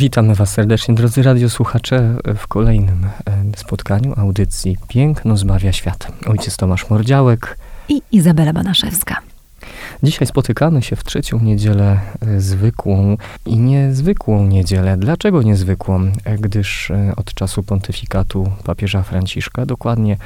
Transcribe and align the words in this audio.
Witamy 0.00 0.34
Was 0.34 0.50
serdecznie, 0.50 0.94
drodzy 0.94 1.22
radiosłuchacze, 1.22 2.16
w 2.36 2.46
kolejnym 2.46 3.04
e, 3.04 3.10
spotkaniu 3.56 4.14
audycji 4.16 4.76
Piękno 4.88 5.36
zbawia 5.36 5.72
świat. 5.72 6.12
Ojciec 6.26 6.56
Tomasz 6.56 6.90
Mordziałek 6.90 7.58
i 7.88 8.02
Izabela 8.12 8.52
Banaszewska. 8.52 9.16
Dzisiaj 10.02 10.26
spotykamy 10.26 10.82
się 10.82 10.96
w 10.96 11.04
trzecią 11.04 11.40
niedzielę 11.40 12.00
e, 12.20 12.40
zwykłą 12.40 13.16
i 13.46 13.58
niezwykłą 13.58 14.46
niedzielę. 14.46 14.96
Dlaczego 14.96 15.42
niezwykłą? 15.42 16.12
E, 16.24 16.38
gdyż 16.38 16.92
od 17.16 17.34
czasu 17.34 17.62
pontyfikatu 17.62 18.52
papieża 18.64 19.02
Franciszka, 19.02 19.66
dokładnie 19.66 20.16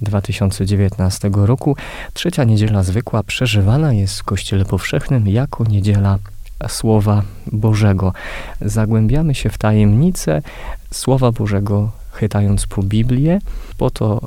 2019 0.00 1.30
roku, 1.34 1.76
trzecia 2.14 2.44
niedziela 2.44 2.82
zwykła 2.82 3.22
przeżywana 3.22 3.92
jest 3.92 4.20
w 4.20 4.24
Kościele 4.24 4.64
Powszechnym 4.64 5.28
jako 5.28 5.64
niedziela 5.64 6.18
Słowa 6.68 7.22
Bożego. 7.46 8.12
Zagłębiamy 8.60 9.34
się 9.34 9.50
w 9.50 9.58
tajemnicę 9.58 10.42
Słowa 10.92 11.32
Bożego, 11.32 11.90
chytając 12.12 12.66
po 12.66 12.82
Biblię, 12.82 13.40
po 13.76 13.90
to, 13.90 14.20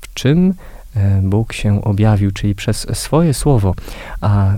w 0.00 0.14
czym 0.14 0.54
e, 0.96 1.20
Bóg 1.22 1.52
się 1.52 1.84
objawił, 1.84 2.30
czyli 2.30 2.54
przez 2.54 2.86
swoje 2.98 3.34
Słowo. 3.34 3.74
A 4.20 4.54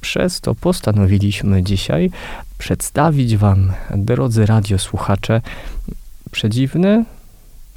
przez 0.00 0.40
to 0.40 0.54
postanowiliśmy 0.54 1.62
dzisiaj 1.62 2.10
przedstawić 2.58 3.36
Wam, 3.36 3.72
drodzy 3.90 4.46
radiosłuchacze, 4.46 5.40
przedziwny, 6.30 7.04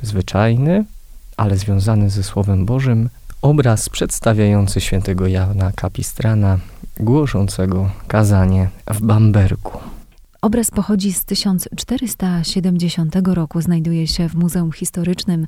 zwyczajny, 0.04 0.86
ale 1.38 1.58
związany 1.58 2.10
ze 2.10 2.24
Słowem 2.24 2.66
Bożym 2.66 3.10
obraz 3.46 3.90
przedstawiający 3.90 4.82
świętego 4.82 5.28
Jana 5.28 5.72
Kapistrana, 5.76 6.60
głoszącego 7.00 7.92
kazanie 8.08 8.70
w 8.94 9.02
Bambergu. 9.02 9.72
Obraz 10.42 10.72
pochodzi 10.72 11.14
z 11.14 11.26
1470 11.26 13.16
roku, 13.26 13.62
znajduje 13.62 14.08
się 14.08 14.30
w 14.30 14.36
Muzeum 14.36 14.72
Historycznym 14.72 15.48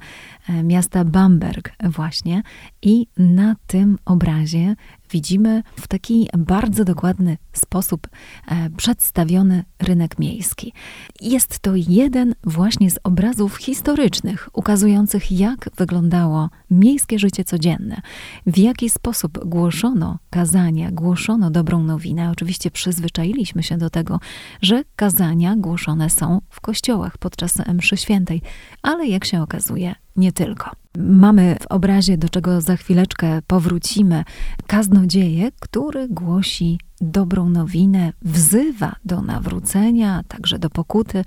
e, 0.50 0.64
miasta 0.64 1.06
Bamberg 1.06 1.72
właśnie 1.84 2.44
i 2.82 3.08
na 3.18 3.56
tym 3.68 3.98
obrazie 4.06 4.76
widzimy 5.12 5.64
w 5.76 5.88
taki 5.88 6.30
bardzo 6.38 6.86
dokładny 6.86 7.38
sposób 7.54 8.08
e, 8.48 8.70
przedstawiony 8.70 9.64
rynek 9.80 10.20
miejski. 10.20 10.74
Jest 11.22 11.60
to 11.60 11.72
jeden 11.76 12.36
właśnie 12.44 12.92
z 12.92 13.00
obrazów 13.04 13.58
historycznych, 13.58 14.50
ukazujących, 14.54 15.32
jak 15.32 15.70
wyglądało 15.78 16.50
miejskie 16.72 17.20
życie 17.20 17.44
codzienne, 17.44 18.02
w 18.46 18.58
jaki 18.58 18.90
sposób 18.90 19.46
głoszono 19.46 20.20
kazania, 20.30 20.92
głoszono 20.92 21.52
dobrą 21.52 21.84
nowinę. 21.84 22.32
Oczywiście 22.32 22.72
przyzwyczailiśmy 22.72 23.64
się 23.64 23.78
do 23.78 23.90
tego, 23.90 24.20
że 24.62 24.84
kazania 24.96 25.56
głoszone 25.56 26.10
są 26.10 26.42
w 26.50 26.62
kościołach 26.62 27.18
podczas 27.18 27.68
mszy 27.74 27.98
świętej, 27.98 28.42
ale 28.82 29.08
jak 29.08 29.26
się 29.26 29.42
okazuje, 29.42 29.96
nie 30.18 30.32
tylko. 30.32 30.72
Mamy 30.98 31.56
w 31.62 31.66
obrazie, 31.66 32.18
do 32.18 32.30
czego 32.30 32.62
za 32.62 32.76
chwileczkę 32.76 33.42
powrócimy, 33.48 34.24
kaznodzieję, 34.68 35.52
który 35.60 36.08
głosi 36.08 36.80
dobrą 37.02 37.50
nowinę, 37.50 38.14
wzywa 38.22 38.96
do 39.06 39.22
nawrócenia, 39.22 40.24
także 40.28 40.60
do 40.60 40.70
pokuty 40.70 41.24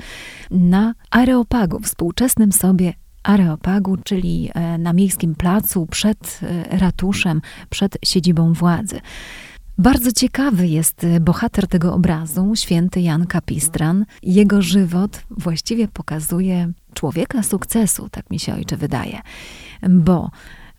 na 0.50 0.94
Areopagu, 1.10 1.80
współczesnym 1.80 2.52
sobie 2.52 2.94
Areopagu, 3.22 3.96
czyli 3.96 4.50
e, 4.54 4.78
na 4.78 4.92
miejskim 4.92 5.34
placu 5.34 5.86
przed 5.86 6.40
e, 6.42 6.78
ratuszem, 6.78 7.40
przed 7.70 7.98
siedzibą 8.04 8.52
władzy. 8.52 9.00
Bardzo 9.78 10.12
ciekawy 10.12 10.68
jest 10.68 11.04
e, 11.04 11.20
bohater 11.20 11.68
tego 11.68 11.94
obrazu, 11.94 12.52
święty 12.54 13.00
Jan 13.00 13.26
Kapistran. 13.26 14.04
Jego 14.22 14.62
żywot 14.62 15.22
właściwie 15.30 15.88
pokazuje 15.88 16.72
człowieka 17.00 17.42
sukcesu, 17.42 18.08
tak 18.08 18.30
mi 18.30 18.38
się 18.38 18.54
ojcze 18.54 18.76
wydaje, 18.76 19.20
bo 19.88 20.30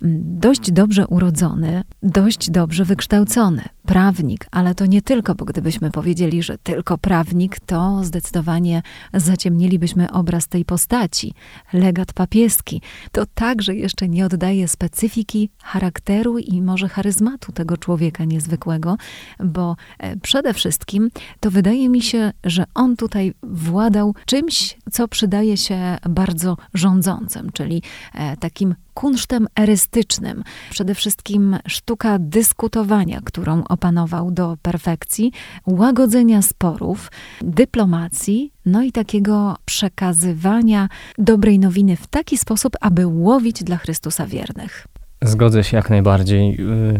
dość 0.02 0.72
dobrze 0.72 1.08
urodzony, 1.08 1.84
dość 2.04 2.50
dobrze 2.52 2.86
wykształcony, 2.86 3.64
prawnik, 3.86 4.46
ale 4.52 4.76
to 4.76 4.86
nie 4.86 5.02
tylko, 5.02 5.36
bo 5.36 5.46
gdybyśmy 5.46 5.92
powiedzieli, 5.92 6.44
że 6.44 6.58
tylko 6.58 6.98
prawnik, 6.98 7.60
to 7.60 8.04
zdecydowanie 8.04 8.82
zaciemnilibyśmy 9.14 10.12
obraz 10.12 10.48
tej 10.48 10.66
postaci. 10.66 11.34
Legat 11.74 12.14
papieski 12.14 12.82
to 13.12 13.26
także 13.26 13.76
jeszcze 13.76 14.10
nie 14.10 14.26
oddaje 14.26 14.68
specyfiki 14.68 15.50
charakteru 15.64 16.38
i 16.38 16.62
może 16.62 16.90
charyzmatu 16.90 17.52
tego 17.52 17.78
człowieka 17.78 18.26
niezwykłego, 18.26 18.98
bo 19.40 19.76
e, 20.00 20.18
przede 20.18 20.54
wszystkim 20.54 21.10
to 21.40 21.52
wydaje 21.52 21.90
mi 21.90 22.02
się, 22.02 22.32
że 22.44 22.64
on 22.74 22.98
tutaj 22.98 23.34
władał 23.44 24.16
czymś, 24.26 24.78
co 24.92 25.08
przydaje 25.08 25.58
się 25.58 25.98
bardzo 26.10 26.58
rządzącym, 26.74 27.52
czyli 27.52 27.82
e, 28.14 28.38
takim 28.38 28.76
kunsztem 28.94 29.47
erystycznym. 29.59 30.44
Przede 30.69 30.96
wszystkim 30.96 31.57
sztuka 31.68 32.19
dyskutowania, 32.19 33.22
którą 33.25 33.63
opanował 33.63 34.31
do 34.31 34.57
perfekcji, 34.62 35.31
łagodzenia 35.68 36.41
sporów, 36.41 37.12
dyplomacji, 37.41 38.52
no 38.66 38.84
i 38.84 38.91
takiego 38.91 39.57
przekazywania 39.66 40.90
dobrej 41.18 41.59
nowiny 41.59 41.96
w 41.96 42.07
taki 42.07 42.38
sposób, 42.38 42.78
aby 42.81 43.07
łowić 43.07 43.63
dla 43.63 43.78
Chrystusa 43.78 44.28
wiernych. 44.28 44.88
Zgodzę 45.22 45.63
się 45.63 45.78
jak 45.78 45.90
najbardziej. 45.90 46.58
Y, 46.59 47.00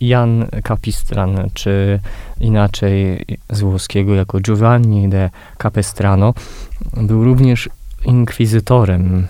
Jan 0.00 0.46
Capistran, 0.68 1.50
czy 1.54 2.00
inaczej 2.40 3.24
z 3.50 3.60
włoskiego 3.60 4.14
jako 4.14 4.40
Giovanni 4.40 5.08
de 5.08 5.30
Capestrano, 5.62 6.34
był 6.96 7.24
również 7.24 7.68
inkwizytorem 8.04 9.26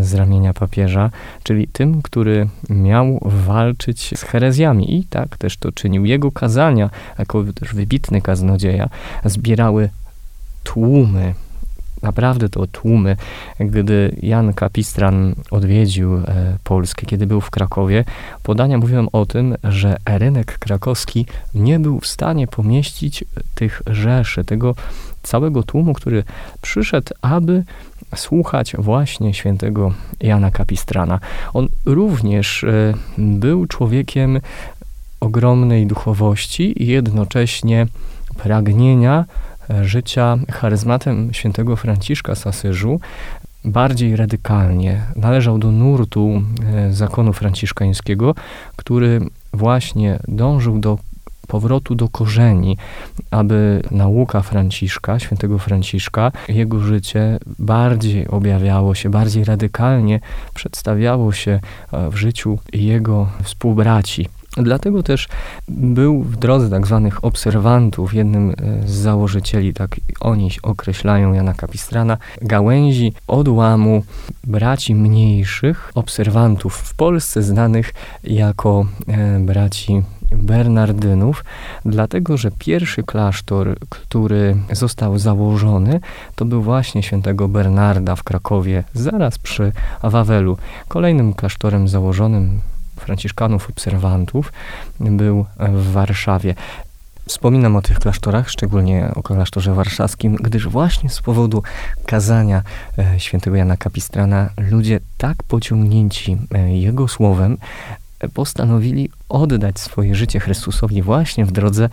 z 0.00 0.14
ramienia 0.14 0.54
papieża, 0.54 1.10
czyli 1.42 1.68
tym, 1.68 2.02
który 2.02 2.48
miał 2.70 3.18
walczyć 3.22 4.18
z 4.18 4.22
herezjami. 4.22 4.98
I 4.98 5.04
tak 5.04 5.36
też 5.36 5.56
to 5.56 5.72
czynił. 5.72 6.04
Jego 6.04 6.32
kazania, 6.32 6.90
jako 7.18 7.44
też 7.44 7.74
wybitny 7.74 8.20
kaznodzieja, 8.22 8.88
zbierały 9.24 9.88
tłumy 10.64 11.34
naprawdę 12.02 12.48
to 12.48 12.66
tłumy. 12.66 13.16
Gdy 13.60 14.16
Jan 14.22 14.54
Kapistran 14.54 15.34
odwiedził 15.50 16.16
e, 16.16 16.22
Polskę, 16.64 17.06
kiedy 17.06 17.26
był 17.26 17.40
w 17.40 17.50
Krakowie, 17.50 18.04
podania 18.42 18.78
mówią 18.78 19.06
o 19.12 19.26
tym, 19.26 19.56
że 19.64 19.96
rynek 20.06 20.58
krakowski 20.58 21.26
nie 21.54 21.80
był 21.80 22.00
w 22.00 22.06
stanie 22.06 22.46
pomieścić 22.46 23.24
tych 23.54 23.82
rzeszy, 23.86 24.44
tego 24.44 24.74
całego 25.22 25.62
tłumu, 25.62 25.94
który 25.94 26.24
przyszedł, 26.62 27.14
aby 27.22 27.64
słuchać 28.14 28.74
właśnie 28.78 29.34
świętego 29.34 29.92
Jana 30.20 30.50
Kapistrana. 30.50 31.20
On 31.54 31.68
również 31.86 32.64
e, 32.64 32.94
był 33.18 33.66
człowiekiem 33.66 34.40
ogromnej 35.20 35.86
duchowości 35.86 36.82
i 36.82 36.86
jednocześnie 36.86 37.86
pragnienia 38.36 39.24
e, 39.70 39.84
życia 39.84 40.38
charyzmatem 40.50 41.28
świętego 41.32 41.76
Franciszka 41.76 42.34
z 42.34 42.46
Asyżu 42.46 43.00
bardziej 43.64 44.16
radykalnie. 44.16 45.02
Należał 45.16 45.58
do 45.58 45.72
nurtu 45.72 46.42
e, 46.74 46.92
zakonu 46.92 47.32
franciszkańskiego, 47.32 48.34
który 48.76 49.20
właśnie 49.52 50.18
dążył 50.28 50.78
do 50.78 50.98
powrotu 51.48 51.94
do 51.94 52.08
korzeni, 52.08 52.76
aby 53.30 53.82
nauka 53.90 54.42
Franciszka, 54.42 55.18
świętego 55.18 55.58
Franciszka, 55.58 56.32
jego 56.48 56.80
życie 56.80 57.38
bardziej 57.58 58.28
objawiało 58.28 58.94
się, 58.94 59.10
bardziej 59.10 59.44
radykalnie 59.44 60.20
przedstawiało 60.54 61.32
się 61.32 61.60
e, 61.92 62.10
w 62.10 62.16
życiu 62.16 62.58
jego 62.72 63.28
współbraci. 63.42 64.28
Dlatego 64.56 65.02
też 65.02 65.28
był 65.68 66.22
w 66.22 66.36
drodze 66.36 66.70
tak 66.70 66.86
zwanych 66.86 67.24
obserwantów, 67.24 68.14
jednym 68.14 68.50
e, 68.50 68.54
z 68.88 68.90
założycieli, 68.90 69.74
tak 69.74 69.96
oni 70.20 70.50
określają 70.62 71.32
Jana 71.32 71.54
Kapistrana, 71.54 72.18
gałęzi 72.42 73.12
odłamu 73.26 74.02
braci 74.44 74.94
mniejszych, 74.94 75.92
obserwantów 75.94 76.74
w 76.74 76.94
Polsce 76.94 77.42
znanych 77.42 77.94
jako 78.24 78.86
e, 79.08 79.40
braci 79.40 80.02
Bernardynów, 80.32 81.44
dlatego 81.84 82.36
że 82.36 82.50
pierwszy 82.58 83.02
klasztor, 83.02 83.78
który 83.88 84.56
został 84.72 85.18
założony, 85.18 86.00
to 86.34 86.44
był 86.44 86.62
właśnie 86.62 87.02
świętego 87.02 87.48
Bernarda 87.48 88.16
w 88.16 88.22
Krakowie, 88.22 88.84
zaraz 88.94 89.38
przy 89.38 89.72
Wawelu. 90.02 90.58
Kolejnym 90.88 91.34
klasztorem 91.34 91.88
założonym 91.88 92.60
franciszkanów 92.96 93.70
obserwantów 93.70 94.52
był 95.00 95.46
w 95.58 95.92
Warszawie. 95.92 96.54
Wspominam 97.28 97.76
o 97.76 97.82
tych 97.82 97.98
klasztorach, 97.98 98.50
szczególnie 98.50 99.10
o 99.14 99.22
klasztorze 99.22 99.74
warszawskim, 99.74 100.36
gdyż 100.36 100.68
właśnie 100.68 101.10
z 101.10 101.20
powodu 101.20 101.62
kazania 102.06 102.62
e, 102.98 103.20
świętego 103.20 103.56
Jana 103.56 103.76
Kapistrana 103.76 104.50
ludzie 104.70 105.00
tak 105.18 105.42
pociągnięci 105.42 106.36
e, 106.54 106.76
jego 106.76 107.08
słowem 107.08 107.58
postanowili 108.34 109.10
oddać 109.28 109.80
swoje 109.80 110.14
życie 110.14 110.40
Chrystusowi 110.40 111.02
właśnie 111.02 111.46
w 111.46 111.52
drodze 111.52 111.88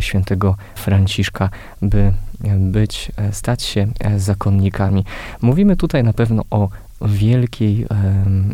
świętego 0.00 0.56
Franciszka, 0.74 1.50
by 1.82 2.12
być, 2.56 3.12
stać 3.32 3.62
się 3.62 3.86
zakonnikami. 4.16 5.04
Mówimy 5.42 5.76
tutaj 5.76 6.04
na 6.04 6.12
pewno 6.12 6.42
o 6.50 6.68
wielkiej 7.02 7.86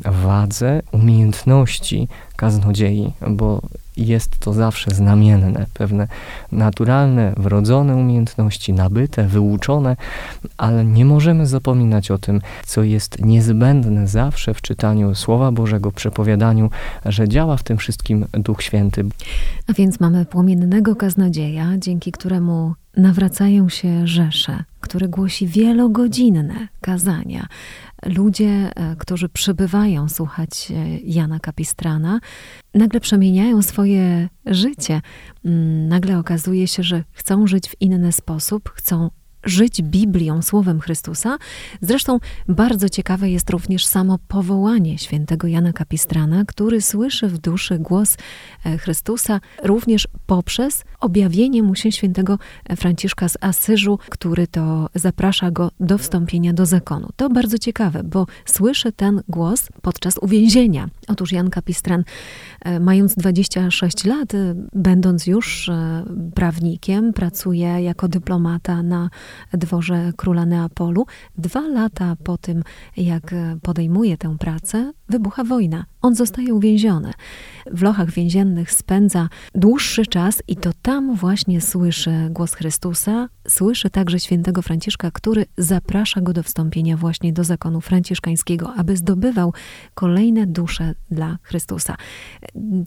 wadze 0.04 0.82
umiejętności 0.92 2.08
kaznodziei, 2.36 3.12
bo 3.28 3.62
jest 3.96 4.38
to 4.38 4.52
zawsze 4.52 4.90
znamienne, 4.90 5.66
pewne 5.74 6.08
naturalne, 6.52 7.32
wrodzone 7.36 7.96
umiejętności, 7.96 8.72
nabyte, 8.72 9.26
wyuczone, 9.26 9.96
ale 10.56 10.84
nie 10.84 11.04
możemy 11.04 11.46
zapominać 11.46 12.10
o 12.10 12.18
tym, 12.18 12.40
co 12.66 12.82
jest 12.82 13.24
niezbędne 13.24 14.08
zawsze 14.08 14.54
w 14.54 14.62
czytaniu 14.62 15.14
Słowa 15.14 15.52
Bożego, 15.52 15.92
przepowiadaniu, 15.92 16.70
że 17.04 17.28
działa 17.28 17.56
w 17.56 17.62
tym 17.62 17.76
wszystkim 17.76 18.24
Duch 18.32 18.62
Święty. 18.62 19.04
A 19.66 19.72
więc 19.72 20.00
mamy 20.00 20.24
płomiennego 20.24 20.96
kaznodzieja, 20.96 21.72
dzięki 21.78 22.12
któremu 22.12 22.74
nawracają 22.96 23.68
się 23.68 24.06
rzesze, 24.06 24.64
który 24.80 25.08
głosi 25.08 25.46
wielogodzinne 25.46 26.68
kazania. 26.80 27.46
Ludzie, 28.06 28.70
e, 28.76 28.96
którzy 28.96 29.28
przybywają 29.28 30.08
słuchać 30.08 30.70
e, 30.70 30.98
Jana 30.98 31.40
Kapistrana, 31.40 32.20
nagle 32.74 33.00
przemieniają 33.00 33.62
swoje 33.62 34.28
życie. 34.46 35.00
Mm, 35.44 35.88
nagle 35.88 36.18
okazuje 36.18 36.68
się, 36.68 36.82
że 36.82 37.04
chcą 37.12 37.46
żyć 37.46 37.68
w 37.68 37.80
inny 37.80 38.12
sposób, 38.12 38.70
chcą 38.74 39.10
żyć 39.46 39.82
Biblią, 39.82 40.42
Słowem 40.42 40.80
Chrystusa. 40.80 41.38
Zresztą 41.80 42.18
bardzo 42.48 42.88
ciekawe 42.88 43.30
jest 43.30 43.50
również 43.50 43.86
samo 43.86 44.18
powołanie 44.28 44.98
świętego 44.98 45.46
Jana 45.46 45.72
Kapistrana, 45.72 46.44
który 46.44 46.80
słyszy 46.80 47.28
w 47.28 47.38
duszy 47.38 47.78
głos 47.78 48.16
e, 48.64 48.78
Chrystusa 48.78 49.40
również 49.62 50.08
poprzez 50.26 50.84
objawienie 51.00 51.62
mu 51.62 51.74
się 51.74 51.92
świętego 51.92 52.38
Franciszka 52.76 53.28
z 53.28 53.36
Asyżu, 53.40 53.98
który 54.08 54.46
to 54.46 54.88
zaprasza 54.94 55.50
go 55.50 55.70
do 55.80 55.98
wstąpienia 55.98 56.52
do 56.52 56.66
zakonu. 56.66 57.08
To 57.16 57.28
bardzo 57.28 57.58
ciekawe, 57.58 58.02
bo 58.04 58.26
słyszy 58.44 58.92
ten 58.92 59.22
głos 59.28 59.68
podczas 59.82 60.18
uwięzienia. 60.18 60.88
Otóż 61.06 61.32
Jan 61.32 61.50
Kapistran, 61.50 62.04
e, 62.64 62.80
mając 62.80 63.14
26 63.14 64.04
lat, 64.04 64.34
e, 64.34 64.54
będąc 64.72 65.26
już 65.26 65.70
prawnikiem, 66.34 67.12
pracuje 67.12 67.82
jako 67.82 68.08
dyplomata 68.08 68.82
na 68.82 69.10
dworze 69.52 70.12
króla 70.16 70.46
Neapolu. 70.46 71.06
Dwa 71.38 71.60
lata 71.60 72.16
po 72.24 72.38
tym, 72.38 72.62
jak 72.96 73.34
podejmuje 73.62 74.16
tę 74.16 74.36
pracę, 74.38 74.92
wybucha 75.08 75.44
wojna. 75.44 75.84
On 76.02 76.14
zostaje 76.14 76.54
uwięziony. 76.54 77.12
W 77.72 77.82
lochach 77.82 78.10
więziennych 78.10 78.72
spędza 78.72 79.28
dłuższy 79.54 80.06
czas 80.06 80.42
i 80.48 80.56
to 80.56 80.70
tam 80.82 81.14
właśnie 81.14 81.60
słyszy 81.60 82.28
głos 82.30 82.54
Chrystusa, 82.54 83.28
słyszy 83.48 83.90
także 83.90 84.20
świętego 84.20 84.62
Franciszka, 84.62 85.10
który 85.10 85.46
zaprasza 85.58 86.20
go 86.20 86.32
do 86.32 86.42
wstąpienia 86.42 86.96
właśnie 86.96 87.32
do 87.32 87.44
zakonu 87.44 87.80
franciszkańskiego, 87.80 88.72
aby 88.76 88.96
zdobywał 88.96 89.52
kolejne 89.94 90.46
dusze 90.46 90.94
dla 91.10 91.38
Chrystusa. 91.42 91.96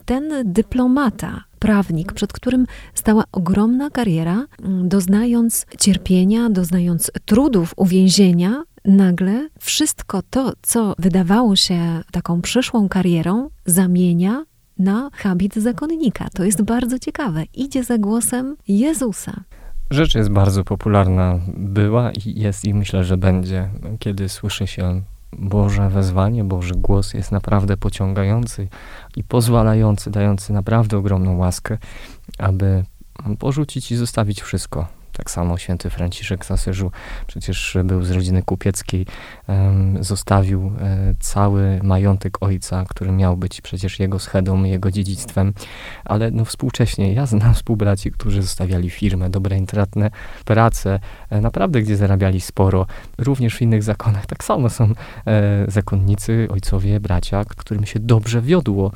Ten 0.06 0.34
dyplomata, 0.46 1.44
prawnik, 1.60 2.14
przed 2.14 2.34
którym 2.34 2.66
stała 2.94 3.24
ogromna 3.32 3.90
kariera, 3.90 4.46
doznając 4.84 5.66
cierpienia, 5.80 6.50
doznając 6.50 7.12
trudów 7.26 7.74
uwięzienia, 7.78 8.64
nagle 8.90 9.50
wszystko 9.60 10.22
to, 10.30 10.54
co 10.62 10.96
wydawało 11.00 11.56
się 11.56 12.02
taką 12.12 12.42
przyszłą 12.42 12.90
karierą, 12.90 13.50
zamienia 13.66 14.46
na 14.80 15.10
habit 15.14 15.56
zakonnika. 15.56 16.30
To 16.34 16.44
jest 16.44 16.62
bardzo 16.62 17.00
ciekawe. 17.00 17.44
Idzie 17.54 17.84
za 17.84 17.98
głosem 17.98 18.56
Jezusa. 18.68 19.44
Rzecz 19.92 20.16
jest 20.16 20.30
bardzo 20.30 20.64
popularna, 20.64 21.40
była 21.58 22.12
i 22.12 22.40
jest 22.40 22.66
i 22.66 22.74
myślę, 22.74 23.04
że 23.04 23.18
będzie, 23.18 23.70
kiedy 24.00 24.30
słyszy 24.30 24.68
się 24.68 25.02
Boże 25.34 25.90
wezwanie, 25.90 26.44
Boży 26.44 26.74
głos 26.74 27.14
jest 27.14 27.32
naprawdę 27.32 27.78
pociągający 27.78 28.68
i 29.16 29.24
pozwalający, 29.24 30.12
dający 30.12 30.54
naprawdę 30.54 30.98
ogromną 30.98 31.38
łaskę, 31.38 31.78
aby 32.38 32.84
porzucić 33.40 33.92
i 33.92 33.96
zostawić 33.96 34.42
wszystko 34.42 34.99
tak 35.14 35.32
samo 35.32 35.58
święty 35.58 35.90
Franciszek 35.90 36.46
z 36.46 36.52
Asyżu 36.52 36.92
przecież 37.28 37.78
był 37.84 38.04
z 38.04 38.12
rodziny 38.12 38.44
kupieckiej, 38.44 39.06
zostawił 40.00 40.72
e, 40.82 41.14
cały 41.20 41.80
majątek 41.84 42.44
ojca, 42.44 42.86
który 42.90 43.12
miał 43.12 43.38
być 43.38 43.62
przecież 43.62 44.00
jego 44.00 44.20
schedą, 44.20 44.64
jego 44.64 44.92
dziedzictwem, 44.92 45.54
ale 46.06 46.32
no 46.32 46.46
współcześnie 46.46 47.14
ja 47.14 47.26
znam 47.26 47.54
współbraci, 47.54 48.12
którzy 48.12 48.42
zostawiali 48.42 48.90
firmę, 48.90 49.30
dobre 49.30 49.58
intratne 49.58 50.12
prace, 50.46 51.00
e, 51.30 51.42
naprawdę 51.42 51.82
gdzie 51.82 51.98
zarabiali 51.98 52.42
sporo. 52.42 52.86
Również 53.18 53.56
w 53.56 53.62
innych 53.62 53.84
zakonach 53.84 54.26
tak 54.26 54.44
samo 54.44 54.70
są 54.70 54.94
e, 55.28 55.66
zakonnicy, 55.68 56.48
ojcowie, 56.52 57.00
bracia, 57.00 57.46
którym 57.46 57.86
się 57.86 58.00
dobrze 58.00 58.42
wiodło, 58.42 58.92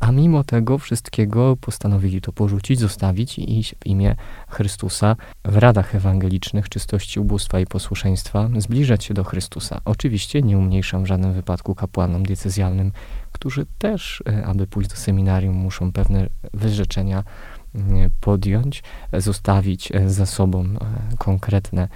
a 0.00 0.12
mimo 0.12 0.44
tego 0.44 0.78
wszystkiego 0.78 1.56
postanowili 1.56 2.20
to 2.20 2.32
porzucić, 2.32 2.80
zostawić 2.80 3.38
i 3.38 3.58
iść 3.58 3.74
w 3.80 3.86
imię 3.86 4.16
Chrystusa 4.48 5.16
w 5.54 5.56
radach 5.56 5.94
ewangelicznych 5.94 6.68
czystości 6.68 7.20
ubóstwa 7.20 7.60
i 7.60 7.66
posłuszeństwa 7.66 8.48
zbliżać 8.58 9.04
się 9.04 9.14
do 9.14 9.24
Chrystusa. 9.24 9.80
Oczywiście 9.84 10.42
nie 10.42 10.58
umniejszam 10.58 11.02
w 11.02 11.06
żadnym 11.06 11.32
wypadku 11.32 11.74
kapłanom 11.74 12.22
diecezjalnym, 12.22 12.92
którzy 13.32 13.66
też, 13.78 14.22
e, 14.28 14.46
aby 14.46 14.66
pójść 14.66 14.90
do 14.90 14.96
seminarium, 14.96 15.56
muszą 15.56 15.92
pewne 15.92 16.26
wyrzeczenia 16.54 17.24
podjąć, 18.20 18.82
zostawić 19.12 19.92
e, 19.92 20.10
za 20.10 20.26
sobą 20.26 20.64
e, 20.64 20.76
konkretne 21.18 21.88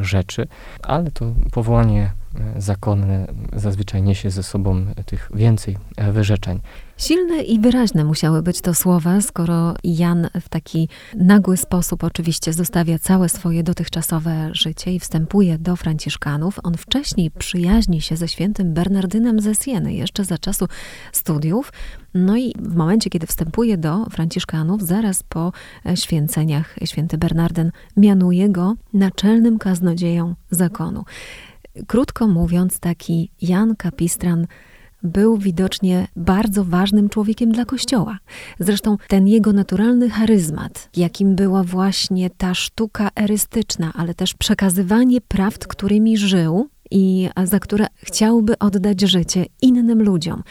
rzeczy, 0.00 0.48
ale 0.82 1.10
to 1.10 1.34
powołanie 1.52 2.12
zakonne 2.56 3.26
zazwyczaj 3.52 4.02
niesie 4.02 4.30
ze 4.30 4.42
sobą 4.42 4.86
tych 5.06 5.30
więcej 5.34 5.78
wyrzeczeń. 6.12 6.60
Silne 7.02 7.42
i 7.42 7.60
wyraźne 7.60 8.04
musiały 8.04 8.42
być 8.42 8.60
to 8.60 8.74
słowa, 8.74 9.20
skoro 9.20 9.74
Jan 9.84 10.28
w 10.40 10.48
taki 10.48 10.88
nagły 11.16 11.56
sposób 11.56 12.04
oczywiście 12.04 12.52
zostawia 12.52 12.98
całe 12.98 13.28
swoje 13.28 13.62
dotychczasowe 13.62 14.50
życie 14.52 14.92
i 14.92 15.00
wstępuje 15.00 15.58
do 15.58 15.76
Franciszkanów. 15.76 16.58
On 16.62 16.76
wcześniej 16.76 17.30
przyjaźni 17.30 18.00
się 18.00 18.16
ze 18.16 18.28
świętym 18.28 18.74
Bernardynem 18.74 19.40
ze 19.40 19.54
Sieny, 19.54 19.94
jeszcze 19.94 20.24
za 20.24 20.38
czasu 20.38 20.66
studiów. 21.12 21.72
No 22.14 22.36
i 22.36 22.52
w 22.58 22.76
momencie, 22.76 23.10
kiedy 23.10 23.26
wstępuje 23.26 23.78
do 23.78 24.06
Franciszkanów, 24.10 24.82
zaraz 24.82 25.22
po 25.22 25.52
święceniach, 25.94 26.76
święty 26.84 27.18
Bernardyn 27.18 27.72
mianuje 27.96 28.48
go 28.48 28.74
naczelnym 28.92 29.58
kaznodzieją 29.58 30.34
zakonu. 30.50 31.04
Krótko 31.86 32.28
mówiąc, 32.28 32.80
taki 32.80 33.30
Jan 33.40 33.76
Kapistran 33.76 34.46
był 35.02 35.36
widocznie 35.36 36.08
bardzo 36.16 36.64
ważnym 36.64 37.08
człowiekiem 37.08 37.52
dla 37.52 37.64
Kościoła. 37.64 38.18
Zresztą 38.60 38.96
ten 39.08 39.28
jego 39.28 39.52
naturalny 39.52 40.10
charyzmat, 40.10 40.88
jakim 40.96 41.36
była 41.36 41.62
właśnie 41.62 42.30
ta 42.30 42.54
sztuka 42.54 43.10
erystyczna, 43.16 43.92
ale 43.94 44.14
też 44.14 44.34
przekazywanie 44.34 45.20
prawd, 45.20 45.66
którymi 45.66 46.16
żył 46.16 46.68
i 46.90 47.28
za 47.44 47.60
które 47.60 47.86
chciałby 47.96 48.58
oddać 48.58 49.00
życie 49.00 49.46
innym 49.62 50.02
ludziom 50.02 50.42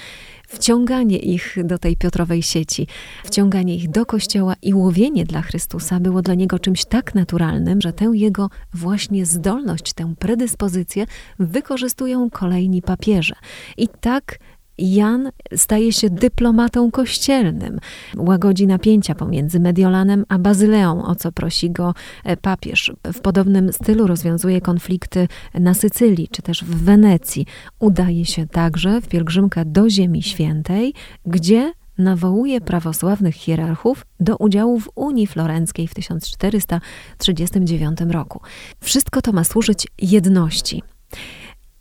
wciąganie 0.52 1.18
ich 1.18 1.58
do 1.64 1.78
tej 1.78 1.98
Piotrowej 1.98 2.44
sieci, 2.44 2.88
wciąganie 3.24 3.76
ich 3.76 3.90
do 3.90 4.06
kościoła 4.06 4.56
i 4.62 4.74
łowienie 4.74 5.26
dla 5.26 5.42
Chrystusa 5.42 6.00
było 6.00 6.22
dla 6.22 6.34
niego 6.34 6.60
czymś 6.60 6.86
tak 6.86 7.16
naturalnym, 7.16 7.82
że 7.82 7.94
tę 7.94 8.12
jego 8.14 8.50
właśnie 8.74 9.26
zdolność, 9.26 9.94
tę 9.94 10.14
predyspozycję 10.20 11.06
wykorzystują 11.40 12.30
kolejni 12.30 12.82
papieże. 12.82 13.36
I 13.78 13.88
tak 13.88 14.40
Jan 14.78 15.32
staje 15.56 15.94
się 15.94 16.10
dyplomatą 16.10 16.92
kościelnym, 16.92 17.80
łagodzi 18.18 18.68
napięcia 18.68 19.16
pomiędzy 19.16 19.60
Mediolanem 19.60 20.26
a 20.30 20.40
Bazyleą, 20.40 21.06
o 21.06 21.16
co 21.16 21.32
prosi 21.32 21.72
go 21.72 21.94
e, 22.24 22.38
papież. 22.38 22.94
W 23.14 23.20
podobnym 23.20 23.74
stylu 23.74 24.08
rozwiązuje 24.08 24.62
konflikty 24.62 25.28
na 25.54 25.74
Sycylii 25.74 26.28
czy 26.32 26.42
też 26.42 26.64
w 26.64 26.84
Wenecji. 26.84 27.46
Udaje 27.80 28.26
się 28.26 28.48
także 28.48 29.02
w 29.02 29.08
pielgrzymkę 29.08 29.66
do 29.66 29.90
Ziemi 29.90 30.24
Świętej, 30.24 30.94
gdzie 31.26 31.74
nawołuje 31.98 32.62
prawosławnych 32.62 33.36
hierarchów 33.36 34.06
do 34.20 34.38
udziału 34.38 34.80
w 34.80 34.90
Unii 34.96 35.28
Florenckiej 35.28 35.88
w 35.88 35.94
1439 35.94 38.00
roku. 38.10 38.42
Wszystko 38.80 39.22
to 39.22 39.32
ma 39.32 39.44
służyć 39.44 39.88
jedności. 40.02 40.84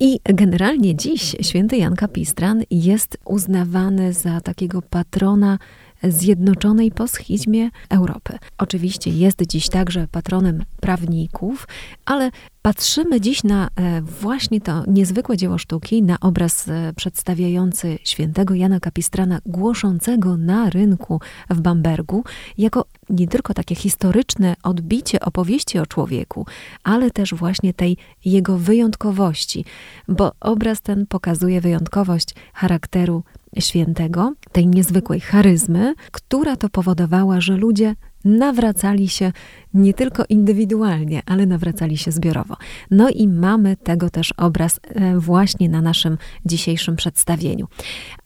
I 0.03 0.21
generalnie 0.25 0.97
dziś 0.97 1.37
święty 1.41 1.77
Jan 1.77 1.97
Kapistran 1.97 2.63
jest 2.71 3.19
uznawany 3.25 4.13
za 4.13 4.41
takiego 4.41 4.83
patrona 4.83 5.59
zjednoczonej 6.03 6.91
po 6.91 7.09
schizmie 7.09 7.71
Europy. 7.91 8.39
Oczywiście 8.59 9.11
jest 9.11 9.43
dziś 9.47 9.69
także 9.69 10.07
patronem 10.13 10.65
prawników, 10.81 11.69
ale 12.05 12.31
patrzymy 12.63 13.21
dziś 13.21 13.45
na 13.45 13.69
e, 13.77 14.03
właśnie 14.03 14.61
to 14.61 14.85
niezwykłe 14.87 15.37
dzieło 15.37 15.59
sztuki, 15.59 16.03
na 16.03 16.21
obraz 16.21 16.69
e, 16.69 16.93
przedstawiający 16.97 17.99
świętego 18.05 18.55
Jana 18.55 18.81
Kapistrana 18.81 19.41
głoszącego 19.47 20.37
na 20.37 20.71
rynku 20.71 21.21
w 21.51 21.61
Bambergu, 21.61 22.25
jako 22.59 22.85
nie 23.11 23.29
tylko 23.29 23.55
takie 23.55 23.75
historyczne 23.75 24.57
odbicie 24.63 25.21
opowieści 25.21 25.79
o 25.79 25.87
człowieku, 25.87 26.47
ale 26.85 27.11
też 27.11 27.35
właśnie 27.35 27.75
tej 27.75 27.97
jego 28.25 28.59
wyjątkowości, 28.59 29.65
bo 30.09 30.33
obraz 30.41 30.81
ten 30.81 31.07
pokazuje 31.07 31.61
wyjątkowość 31.61 32.35
charakteru 32.55 33.23
świętego, 33.59 34.35
tej 34.53 34.67
niezwykłej 34.67 35.21
charyzmy, 35.21 35.95
która 36.13 36.57
to 36.57 36.69
powodowała, 36.69 37.41
że 37.41 37.57
ludzie 37.57 37.95
nawracali 38.25 39.09
się 39.09 39.33
nie 39.75 39.95
tylko 39.95 40.25
indywidualnie, 40.29 41.23
ale 41.27 41.47
nawracali 41.47 41.99
się 41.99 42.13
zbiorowo. 42.13 42.57
No 42.91 43.09
i 43.09 43.29
mamy 43.29 43.77
tego 43.77 44.11
też 44.11 44.33
obraz 44.37 44.81
e, 44.89 45.19
właśnie 45.19 45.69
na 45.69 45.83
naszym 45.83 46.19
dzisiejszym 46.47 46.97
przedstawieniu. 46.97 47.67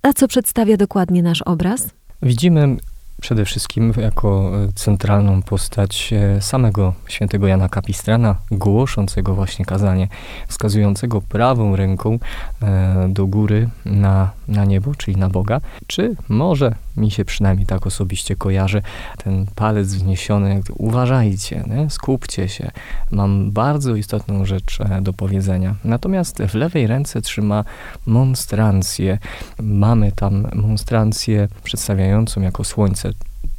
A 0.02 0.12
co 0.12 0.28
przedstawia 0.28 0.76
dokładnie 0.76 1.22
nasz 1.22 1.42
obraz? 1.42 1.90
Widzimy 2.22 2.76
przede 3.25 3.45
wszystkim 3.45 3.93
jako 3.97 4.50
e, 4.64 4.73
centralną 4.75 5.43
postać 5.43 6.12
e, 6.12 6.40
samego 6.40 6.95
świętego 7.09 7.47
Jana 7.47 7.69
Kapistrana, 7.69 8.37
głoszącego 8.50 9.35
właśnie 9.35 9.64
kazanie, 9.64 10.09
wskazującego 10.49 11.21
prawą 11.21 11.76
ręką 11.76 12.19
e, 12.62 13.07
do 13.09 13.26
góry 13.26 13.69
na, 13.85 14.31
na 14.48 14.64
niebo, 14.64 14.94
czyli 14.94 15.16
na 15.16 15.28
Boga, 15.28 15.60
czy 15.86 16.16
może 16.28 16.74
mi 16.96 17.10
się 17.10 17.24
przynajmniej 17.24 17.66
tak 17.66 17.86
osobiście 17.86 18.36
kojarzy 18.36 18.82
ten 19.24 19.46
palec 19.54 19.88
wzniesiony, 19.88 20.60
uważajcie, 20.78 21.64
nie? 21.66 21.90
skupcie 21.90 22.48
się, 22.48 22.70
mam 23.10 23.50
bardzo 23.50 23.96
istotną 23.96 24.44
rzecz 24.44 24.78
do 25.02 25.12
powiedzenia. 25.12 25.74
Natomiast 25.84 26.42
w 26.42 26.54
lewej 26.54 26.86
ręce 26.86 27.22
trzyma 27.22 27.64
monstrancję. 28.06 29.18
Mamy 29.62 30.12
tam 30.12 30.46
monstrancję 30.54 31.48
przedstawiającą 31.64 32.40
jako 32.40 32.64
słońce 32.64 33.12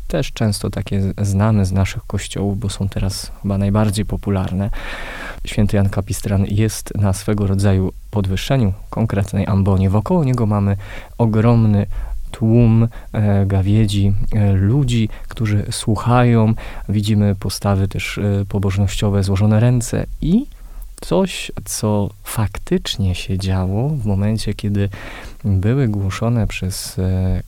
też 0.07 0.31
często 0.31 0.69
takie 0.69 1.01
znane 1.21 1.65
z 1.65 1.71
naszych 1.71 2.03
kościołów, 2.07 2.59
bo 2.59 2.69
są 2.69 2.89
teraz 2.89 3.31
chyba 3.41 3.57
najbardziej 3.57 4.05
popularne. 4.05 4.69
Święty 5.45 5.77
Jan 5.77 5.89
Kapistran 5.89 6.45
jest 6.45 6.97
na 6.97 7.13
swego 7.13 7.47
rodzaju 7.47 7.93
podwyższeniu 8.11 8.73
konkretnej 8.89 9.47
ambonie. 9.47 9.89
Wokoło 9.89 10.23
niego 10.23 10.45
mamy 10.45 10.77
ogromny 11.17 11.85
tłum 12.31 12.87
e, 13.13 13.45
gawiedzi, 13.45 14.13
e, 14.35 14.53
ludzi, 14.53 15.09
którzy 15.27 15.65
słuchają. 15.71 16.53
Widzimy 16.89 17.35
postawy 17.35 17.87
też 17.87 18.17
e, 18.17 18.45
pobożnościowe, 18.49 19.23
złożone 19.23 19.59
ręce 19.59 20.05
i 20.21 20.45
coś, 21.01 21.51
co 21.65 22.09
faktycznie 22.23 23.15
się 23.15 23.37
działo 23.37 23.89
w 23.89 24.05
momencie, 24.05 24.53
kiedy 24.53 24.89
były 25.43 25.87
głoszone 25.87 26.47
przez 26.47 26.97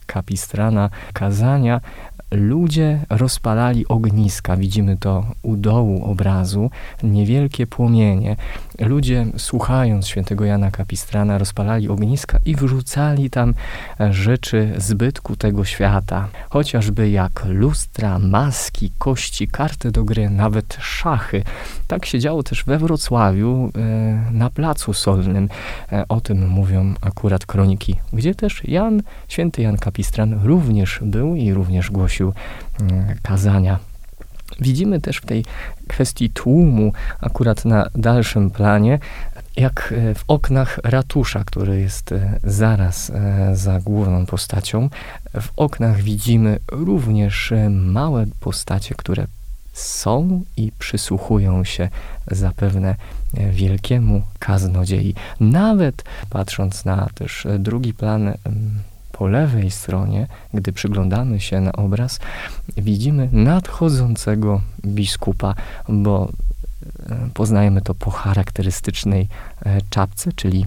kapistrana 0.06 0.90
kazania, 1.14 1.82
ludzie 2.32 3.00
rozpalali 3.10 3.88
ogniska. 3.88 4.58
Widzimy 4.58 4.98
to 4.98 5.26
u 5.42 5.58
dołu 5.58 6.06
obrazu, 6.06 6.70
niewielkie 7.04 7.68
płomienie. 7.68 8.36
Ludzie, 8.80 9.26
słuchając 9.38 10.08
świętego 10.08 10.46
Jana 10.46 10.72
Kapistrana, 10.72 11.38
rozpalali 11.38 11.90
ogniska 11.90 12.40
i 12.46 12.56
wrzucali 12.56 13.30
tam 13.30 13.54
rzeczy 14.10 14.74
zbytku 14.78 15.36
tego 15.36 15.66
świata. 15.66 16.28
Chociażby 16.50 17.10
jak 17.10 17.46
lustra, 17.46 18.20
maski, 18.20 18.92
kości, 18.98 19.48
karty 19.48 19.92
do 19.92 20.04
gry, 20.04 20.30
nawet 20.30 20.78
szachy. 20.80 21.44
Tak 21.88 22.06
się 22.06 22.20
działo 22.20 22.44
też 22.44 22.64
we 22.64 22.78
Wrocławiu, 22.78 23.72
e, 23.76 23.80
na 24.32 24.50
Placu 24.50 24.94
Solnym. 24.94 25.50
E, 25.92 26.08
o 26.10 26.22
tym 26.22 26.48
mówią 26.48 26.94
akurat 27.02 27.46
kroniki, 27.46 27.96
gdzie 28.14 28.36
też 28.36 28.64
Jan, 28.64 29.02
święty 29.28 29.62
Jan 29.62 29.78
Kapistran 29.78 30.40
również 30.44 31.00
był 31.02 31.36
i 31.36 31.54
również 31.54 31.92
głosił 31.92 32.34
e, 32.82 33.16
kazania. 33.24 33.80
Widzimy 34.60 35.02
też 35.02 35.18
w 35.18 35.26
tej 35.26 35.46
kwestii 35.88 36.30
tłumu, 36.30 36.94
akurat 37.22 37.66
na 37.66 37.90
dalszym 37.96 38.52
planie, 38.52 39.00
jak 39.56 39.94
w 40.16 40.24
oknach 40.28 40.80
ratusza, 40.84 41.44
który 41.44 41.80
jest 41.82 42.14
zaraz 42.44 43.12
za 43.54 43.80
główną 43.80 44.26
postacią, 44.26 44.90
w 45.42 45.50
oknach 45.56 46.02
widzimy 46.02 46.60
również 46.72 47.54
małe 47.70 48.26
postacie, 48.40 48.96
które 48.96 49.28
są 49.74 50.44
i 50.58 50.72
przysłuchują 50.80 51.64
się 51.64 51.90
zapewne 52.32 52.96
wielkiemu 53.34 54.22
kaznodziei. 54.40 55.16
Nawet 55.40 56.04
patrząc 56.30 56.86
na 56.86 57.10
też 57.16 57.48
drugi 57.60 57.94
plan 57.94 58.34
po 59.18 59.28
lewej 59.28 59.72
stronie, 59.72 60.28
gdy 60.54 60.74
przyglądamy 60.74 61.40
się 61.40 61.62
na 61.62 61.72
obraz, 61.72 62.20
widzimy 62.78 63.30
nadchodzącego 63.32 64.62
biskupa, 64.86 65.56
bo 65.90 66.30
e, 67.10 67.30
poznajemy 67.34 67.82
to 67.82 67.94
po 67.94 68.12
charakterystycznej 68.12 69.28
e, 69.66 69.82
czapce, 69.90 70.32
czyli 70.34 70.66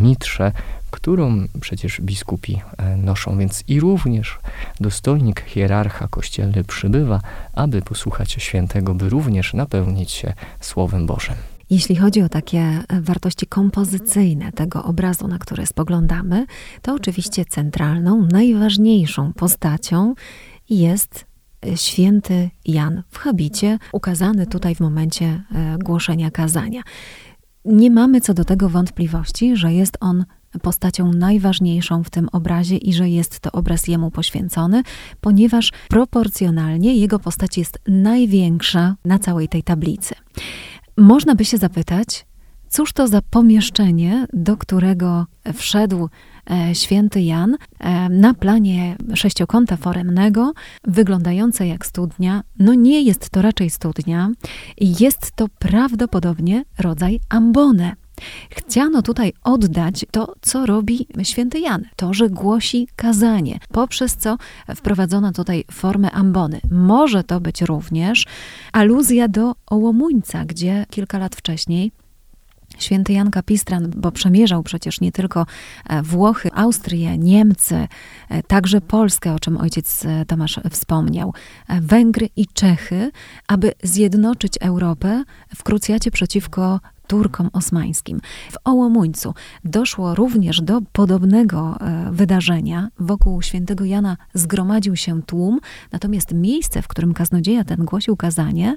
mitrze, 0.00 0.52
którą 0.90 1.46
przecież 1.60 2.00
biskupi 2.00 2.60
e, 2.78 2.96
noszą, 2.96 3.38
więc 3.38 3.64
i 3.68 3.80
również 3.80 4.38
dostojnik 4.80 5.44
hierarcha 5.46 6.08
kościelny 6.08 6.64
przybywa, 6.64 7.20
aby 7.54 7.82
posłuchać 7.82 8.32
świętego, 8.32 8.94
by 8.94 9.08
również 9.08 9.54
napełnić 9.54 10.10
się 10.10 10.32
Słowem 10.60 11.06
Bożym. 11.06 11.34
Jeśli 11.70 11.96
chodzi 11.96 12.22
o 12.22 12.28
takie 12.28 12.58
e, 12.58 13.00
wartości 13.00 13.46
kompozycyjne 13.46 14.52
tego 14.52 14.84
obrazu, 14.84 15.28
na 15.28 15.38
który 15.38 15.66
spoglądamy, 15.66 16.46
to 16.82 16.94
oczywiście 16.94 17.44
centralną, 17.44 18.28
najważniejszą 18.32 19.32
postacią 19.32 20.14
jest 20.70 21.26
e, 21.66 21.76
święty 21.76 22.50
Jan 22.66 23.02
w 23.10 23.18
habicie, 23.18 23.78
ukazany 23.92 24.46
tutaj 24.46 24.74
w 24.74 24.80
momencie 24.80 25.42
głoszenia 25.84 26.30
kazania. 26.30 26.82
Nie 27.64 27.90
mamy 27.90 28.20
co 28.20 28.34
do 28.34 28.44
tego 28.44 28.68
wątpliwości, 28.68 29.56
że 29.56 29.72
jest 29.72 29.96
on 30.00 30.24
postacią 30.62 31.12
najważniejszą 31.12 32.04
w 32.04 32.10
tym 32.10 32.28
obrazie 32.32 32.76
i 32.76 32.92
że 32.92 33.08
jest 33.08 33.40
to 33.40 33.52
obraz 33.52 33.88
jemu 33.88 34.10
poświęcony, 34.10 34.82
ponieważ 35.20 35.72
proporcjonalnie 35.88 36.94
jego 36.94 37.18
postać 37.18 37.58
jest 37.58 37.78
największa 37.88 38.96
na 39.04 39.18
całej 39.18 39.48
tej 39.48 39.62
tablicy. 39.62 40.14
Można 41.00 41.34
by 41.34 41.44
się 41.44 41.58
zapytać, 41.58 42.26
cóż 42.68 42.92
to 42.92 43.08
za 43.08 43.22
pomieszczenie, 43.22 44.26
do 44.32 44.56
którego 44.56 45.26
wszedł 45.54 46.08
e, 46.50 46.74
święty 46.74 47.20
Jan 47.20 47.56
e, 47.78 48.08
na 48.08 48.34
planie 48.34 48.96
sześciokąta 49.14 49.76
foremnego, 49.76 50.52
wyglądające 50.84 51.66
jak 51.66 51.86
studnia. 51.86 52.42
No 52.58 52.74
nie 52.74 53.02
jest 53.02 53.30
to 53.30 53.42
raczej 53.42 53.70
studnia, 53.70 54.30
jest 54.80 55.32
to 55.32 55.46
prawdopodobnie 55.58 56.64
rodzaj 56.78 57.20
ambony. 57.28 57.92
Chciano 58.50 59.02
tutaj 59.02 59.32
oddać 59.44 60.06
to, 60.10 60.34
co 60.40 60.66
robi 60.66 61.06
święty 61.22 61.60
Jan, 61.60 61.84
to, 61.96 62.14
że 62.14 62.30
głosi 62.30 62.88
kazanie, 62.96 63.58
poprzez 63.72 64.16
co 64.16 64.36
wprowadzono 64.76 65.32
tutaj 65.32 65.64
formę 65.70 66.10
ambony. 66.10 66.60
Może 66.70 67.24
to 67.24 67.40
być 67.40 67.62
również 67.62 68.26
aluzja 68.72 69.28
do 69.28 69.54
Ołomuńca, 69.66 70.44
gdzie 70.44 70.86
kilka 70.90 71.18
lat 71.18 71.36
wcześniej 71.36 71.92
Święty 72.78 73.12
Jan 73.12 73.30
Kapistran, 73.30 73.92
bo 73.96 74.12
przemierzał 74.12 74.62
przecież 74.62 75.00
nie 75.00 75.12
tylko 75.12 75.46
e, 75.88 76.02
Włochy, 76.02 76.50
Austrię, 76.54 77.18
Niemcy, 77.18 77.88
e, 78.28 78.42
także 78.42 78.80
Polskę, 78.80 79.34
o 79.34 79.38
czym 79.40 79.56
ojciec 79.56 80.04
e, 80.04 80.24
Tomasz 80.24 80.60
wspomniał, 80.70 81.34
Węgry 81.80 82.28
i 82.36 82.46
Czechy, 82.46 83.10
aby 83.48 83.72
zjednoczyć 83.82 84.52
Europę 84.60 85.24
w 85.56 85.62
krucjacie 85.62 86.10
przeciwko 86.10 86.80
Turkom 87.10 87.50
osmańskim. 87.52 88.20
W 88.50 88.56
Ołomuńcu 88.64 89.34
doszło 89.64 90.14
również 90.14 90.60
do 90.60 90.80
podobnego 90.92 91.78
wydarzenia. 92.10 92.88
Wokół 92.98 93.42
świętego 93.42 93.84
Jana 93.84 94.16
zgromadził 94.34 94.96
się 94.96 95.22
tłum, 95.22 95.60
natomiast 95.92 96.34
miejsce, 96.34 96.82
w 96.82 96.88
którym 96.88 97.14
kaznodzieja 97.14 97.64
ten 97.64 97.84
głosił 97.84 98.16
kazanie, 98.16 98.76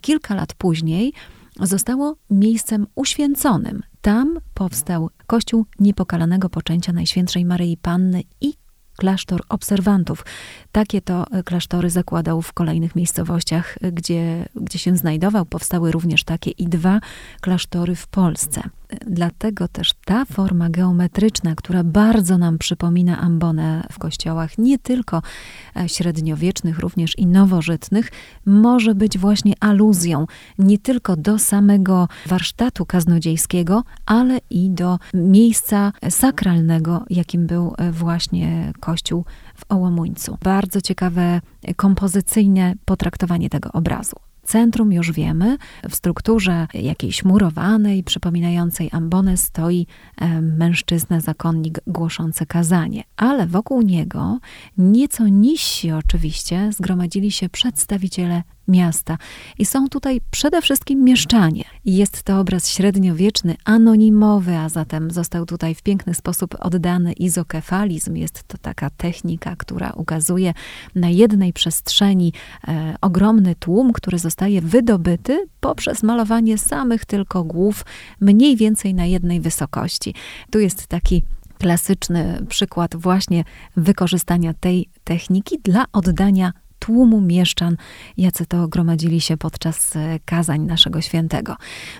kilka 0.00 0.34
lat 0.34 0.54
później 0.54 1.12
zostało 1.60 2.16
miejscem 2.30 2.86
uświęconym. 2.94 3.82
Tam 4.00 4.38
powstał 4.54 5.10
Kościół 5.26 5.66
Niepokalanego 5.80 6.50
Poczęcia 6.50 6.92
Najświętszej 6.92 7.44
Maryi 7.44 7.76
Panny 7.76 8.22
i 8.40 8.54
klasztor 9.00 9.40
obserwantów. 9.48 10.24
Takie 10.72 11.02
to 11.02 11.26
klasztory 11.44 11.90
zakładał 11.90 12.42
w 12.42 12.52
kolejnych 12.52 12.96
miejscowościach, 12.96 13.78
gdzie, 13.92 14.48
gdzie 14.54 14.78
się 14.78 14.96
znajdował. 14.96 15.46
Powstały 15.46 15.92
również 15.92 16.24
takie 16.24 16.50
i 16.50 16.66
dwa 16.68 17.00
klasztory 17.40 17.94
w 17.94 18.06
Polsce. 18.06 18.62
Dlatego 19.06 19.68
też 19.68 19.92
ta 20.04 20.24
forma 20.24 20.70
geometryczna, 20.70 21.54
która 21.54 21.84
bardzo 21.84 22.38
nam 22.38 22.58
przypomina 22.58 23.20
ambonę 23.20 23.86
w 23.92 23.98
kościołach, 23.98 24.58
nie 24.58 24.78
tylko 24.78 25.22
e, 25.76 25.88
średniowiecznych, 25.88 26.78
również 26.78 27.18
i 27.18 27.26
nowożytnych, 27.26 28.10
może 28.46 28.94
być 28.94 29.18
właśnie 29.18 29.54
aluzją 29.60 30.26
nie 30.58 30.78
tylko 30.78 31.16
do 31.16 31.38
samego 31.38 32.08
warsztatu 32.26 32.86
kaznodziejskiego, 32.86 33.82
ale 34.06 34.40
i 34.50 34.70
do 34.70 34.98
miejsca 35.14 35.92
sakralnego, 36.10 37.04
jakim 37.10 37.46
był 37.46 37.74
e, 37.78 37.92
właśnie 37.92 38.72
kościół 38.80 39.24
w 39.54 39.72
Ołomuńcu. 39.72 40.38
Bardzo 40.42 40.80
ciekawe 40.80 41.40
kompozycyjne 41.76 42.74
potraktowanie 42.84 43.50
tego 43.50 43.72
obrazu 43.72 44.29
centrum 44.50 44.92
już 44.92 45.12
wiemy, 45.12 45.56
w 45.88 45.94
strukturze 45.94 46.66
jakiejś 46.74 47.24
murowanej, 47.24 48.04
przypominającej 48.04 48.88
ambonę 48.92 49.36
stoi 49.36 49.86
mężczyzna, 50.42 51.20
zakonnik 51.20 51.80
głoszący 51.86 52.46
kazanie, 52.46 53.02
ale 53.16 53.46
wokół 53.46 53.82
niego, 53.82 54.38
nieco 54.78 55.28
niżsi 55.28 55.92
oczywiście, 55.92 56.72
zgromadzili 56.72 57.30
się 57.30 57.48
przedstawiciele 57.48 58.42
miasta. 58.70 59.18
I 59.58 59.66
są 59.66 59.88
tutaj 59.88 60.20
przede 60.30 60.62
wszystkim 60.62 61.04
mieszczanie. 61.04 61.64
Jest 61.84 62.22
to 62.22 62.40
obraz 62.40 62.68
średniowieczny, 62.68 63.56
anonimowy, 63.64 64.56
a 64.56 64.68
zatem 64.68 65.10
został 65.10 65.46
tutaj 65.46 65.74
w 65.74 65.82
piękny 65.82 66.14
sposób 66.14 66.56
oddany 66.60 67.12
izokefalizm. 67.12 68.16
Jest 68.16 68.42
to 68.42 68.58
taka 68.58 68.90
technika, 68.90 69.56
która 69.56 69.90
ukazuje 69.90 70.54
na 70.94 71.08
jednej 71.08 71.52
przestrzeni 71.52 72.32
e, 72.68 72.94
ogromny 73.00 73.54
tłum, 73.54 73.92
który 73.92 74.18
zostaje 74.18 74.60
wydobyty 74.60 75.46
poprzez 75.60 76.02
malowanie 76.02 76.58
samych 76.58 77.04
tylko 77.04 77.44
głów, 77.44 77.84
mniej 78.20 78.56
więcej 78.56 78.94
na 78.94 79.04
jednej 79.04 79.40
wysokości. 79.40 80.14
Tu 80.50 80.58
jest 80.60 80.86
taki 80.86 81.22
klasyczny 81.58 82.46
przykład 82.48 82.96
właśnie 82.96 83.44
wykorzystania 83.76 84.54
tej 84.54 84.88
techniki 85.04 85.58
dla 85.58 85.84
oddania 85.92 86.52
tłumu 86.80 87.20
mieszczan, 87.20 87.76
jacy 88.16 88.46
to 88.46 88.68
gromadzili 88.68 89.20
się 89.20 89.36
podczas 89.36 89.96
e, 89.96 90.18
kazań 90.24 90.60
naszego 90.60 91.00
świętego. 91.00 91.56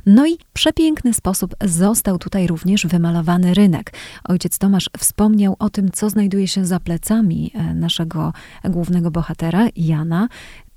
No 0.06 0.26
i 0.26 0.38
przepiękny 0.52 1.14
sposób 1.14 1.54
został 1.64 2.18
tutaj 2.18 2.46
również 2.46 2.86
wymalowany 2.86 3.54
rynek. 3.54 3.92
Ojciec 4.24 4.58
Tomasz 4.58 4.90
wspomniał 4.98 5.56
o 5.58 5.70
tym, 5.70 5.90
co 5.90 6.10
znajduje 6.10 6.48
się 6.48 6.66
za 6.66 6.80
plecami 6.80 7.52
e, 7.54 7.74
naszego 7.74 8.32
głównego 8.64 9.10
bohatera, 9.10 9.68
Jana. 9.76 10.28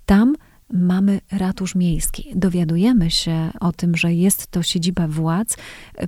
Tam 0.05 0.36
mamy 0.74 1.22
ratusz 1.32 1.75
miejski. 1.75 2.32
Dowiadujemy 2.36 3.12
się 3.12 3.51
o 3.60 3.72
tym, 3.72 3.96
że 3.96 4.13
jest 4.13 4.48
to 4.48 4.63
siedziba 4.63 5.08
władz 5.08 5.58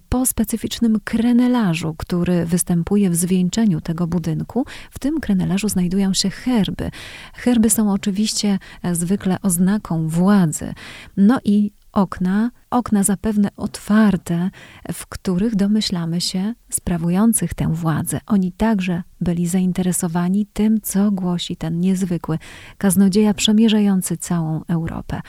po 0.10 0.26
specyficznym 0.26 1.00
krenelarzu, 1.04 1.96
który 1.98 2.46
występuje 2.46 3.10
w 3.10 3.16
zwieńczeniu 3.16 3.82
tego 3.82 4.08
budynku. 4.08 4.66
W 4.92 5.00
tym 5.00 5.20
krenelarzu 5.20 5.70
znajdują 5.70 6.14
się 6.14 6.30
herby. 6.30 6.92
Herby 7.34 7.70
są 7.70 7.92
oczywiście 7.92 8.60
zwykle 8.94 9.38
oznaką 9.42 10.08
władzy. 10.08 10.74
No 11.18 11.40
i 11.44 11.72
okna, 11.96 12.52
okna 12.72 13.04
zapewne 13.04 13.50
otwarte, 13.58 14.50
w 14.94 15.08
których 15.08 15.56
domyślamy 15.56 16.22
się 16.22 16.54
sprawujących 16.70 17.54
tę 17.54 17.74
władzę. 17.74 18.20
Oni 18.28 18.52
także 18.52 19.04
byli 19.22 19.48
zainteresowani 19.48 20.46
tym, 20.54 20.82
co 20.82 21.12
głosi 21.12 21.56
ten 21.56 21.80
niezwykły 21.80 22.40
kaznodzieja 22.78 23.34
przemierzający 23.34 24.18
całą 24.18 24.64
Europę. 24.68 25.22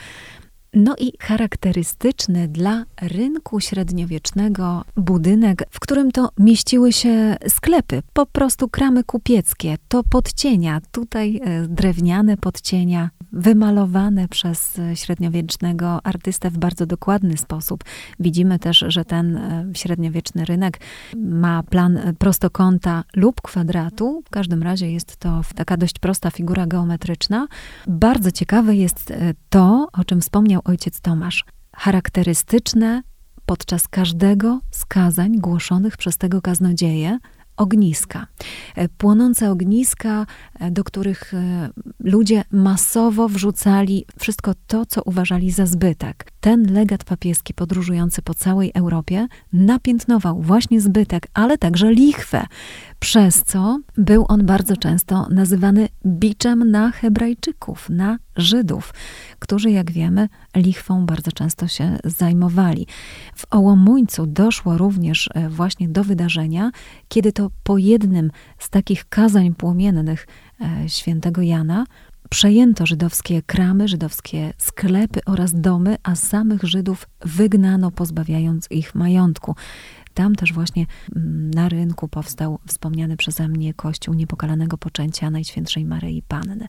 No 0.79 0.95
i 0.99 1.13
charakterystyczny 1.19 2.47
dla 2.47 2.83
rynku 3.01 3.59
średniowiecznego 3.59 4.83
budynek, 4.97 5.63
w 5.71 5.79
którym 5.79 6.11
to 6.11 6.29
mieściły 6.39 6.93
się 6.93 7.37
sklepy, 7.47 8.01
po 8.13 8.25
prostu 8.25 8.69
kramy 8.69 9.03
kupieckie, 9.03 9.77
to 9.87 10.03
podcienia, 10.03 10.81
tutaj 10.91 11.41
e, 11.43 11.67
drewniane 11.67 12.37
podcienia, 12.37 13.09
wymalowane 13.31 14.27
przez 14.27 14.79
e, 14.79 14.95
średniowiecznego 14.95 16.05
artystę 16.05 16.49
w 16.49 16.57
bardzo 16.57 16.85
dokładny 16.85 17.37
sposób. 17.37 17.83
Widzimy 18.19 18.59
też, 18.59 18.85
że 18.87 19.05
ten 19.05 19.37
e, 19.37 19.65
średniowieczny 19.73 20.45
rynek 20.45 20.79
ma 21.15 21.63
plan 21.63 21.99
prostokąta 22.19 23.03
lub 23.15 23.41
kwadratu. 23.41 24.21
W 24.25 24.29
każdym 24.29 24.63
razie 24.63 24.91
jest 24.91 25.17
to 25.17 25.41
taka 25.55 25.77
dość 25.77 25.99
prosta 25.99 26.31
figura 26.31 26.67
geometryczna. 26.67 27.47
Bardzo 27.87 28.31
ciekawe 28.31 28.75
jest 28.75 29.13
to, 29.49 29.87
o 29.93 30.03
czym 30.03 30.21
wspomniał 30.21 30.61
ojciec 30.67 31.01
Tomasz, 31.01 31.45
charakterystyczne 31.75 33.01
podczas 33.45 33.87
każdego 33.87 34.59
z 34.71 34.85
kazań 34.85 35.37
głoszonych 35.37 35.97
przez 35.97 36.17
tego 36.17 36.41
kaznodzieje 36.41 37.19
ogniska. 37.57 38.27
E, 38.75 38.89
płonące 38.89 39.51
ogniska, 39.51 40.25
e, 40.59 40.71
do 40.71 40.83
których 40.83 41.33
e, 41.33 41.69
ludzie 41.99 42.43
masowo 42.51 43.29
wrzucali 43.29 44.05
wszystko 44.19 44.53
to, 44.67 44.85
co 44.85 45.03
uważali 45.03 45.51
za 45.51 45.65
zbytek. 45.65 46.31
Ten 46.47 46.73
legat 46.73 47.03
papieski 47.03 47.53
podróżujący 47.53 48.21
po 48.21 48.33
całej 48.33 48.71
Europie 48.73 49.27
napiętnował 49.53 50.41
właśnie 50.41 50.81
zbytek, 50.81 51.27
ale 51.33 51.57
także 51.57 51.91
lichwę, 51.91 52.45
przez 52.99 53.43
co 53.43 53.79
był 53.97 54.25
on 54.27 54.45
bardzo 54.45 54.77
często 54.77 55.27
nazywany 55.29 55.87
biczem 56.05 56.71
na 56.71 56.91
Hebrajczyków, 56.91 57.89
na 57.89 58.17
Żydów, 58.35 58.93
którzy, 59.39 59.71
jak 59.71 59.91
wiemy, 59.91 60.29
lichwą 60.55 61.05
bardzo 61.05 61.31
często 61.31 61.67
się 61.67 61.97
zajmowali. 62.03 62.87
W 63.35 63.45
Ołomuńcu 63.49 64.27
doszło 64.27 64.77
również 64.77 65.29
e, 65.33 65.49
właśnie 65.49 65.89
do 65.89 66.03
wydarzenia, 66.03 66.71
kiedy 67.07 67.31
to 67.31 67.49
po 67.63 67.77
jednym 67.77 68.31
z 68.59 68.69
takich 68.69 69.09
kazań 69.09 69.53
płomiennych 69.53 70.27
e, 70.61 70.89
świętego 70.89 71.41
Jana 71.41 71.85
przejęto 72.29 72.85
żydowskie 72.85 73.41
kramy, 73.41 73.87
żydowskie 73.87 74.53
sklepy 74.57 75.19
oraz 75.25 75.61
domy, 75.61 75.95
a 76.03 76.15
samych 76.15 76.63
Żydów 76.63 77.07
wygnano, 77.21 77.91
pozbawiając 77.91 78.71
ich 78.71 78.95
majątku. 78.95 79.55
Tam 80.13 80.35
też 80.35 80.53
właśnie 80.53 80.85
mm, 81.15 81.51
na 81.51 81.69
rynku 81.69 82.07
powstał 82.07 82.59
wspomniany 82.67 83.17
przeze 83.17 83.47
mnie 83.47 83.73
kościół 83.73 84.13
niepokalanego 84.13 84.77
poczęcia 84.77 85.29
Najświętszej 85.29 85.85
Maryi 85.85 86.23
Panny. 86.27 86.67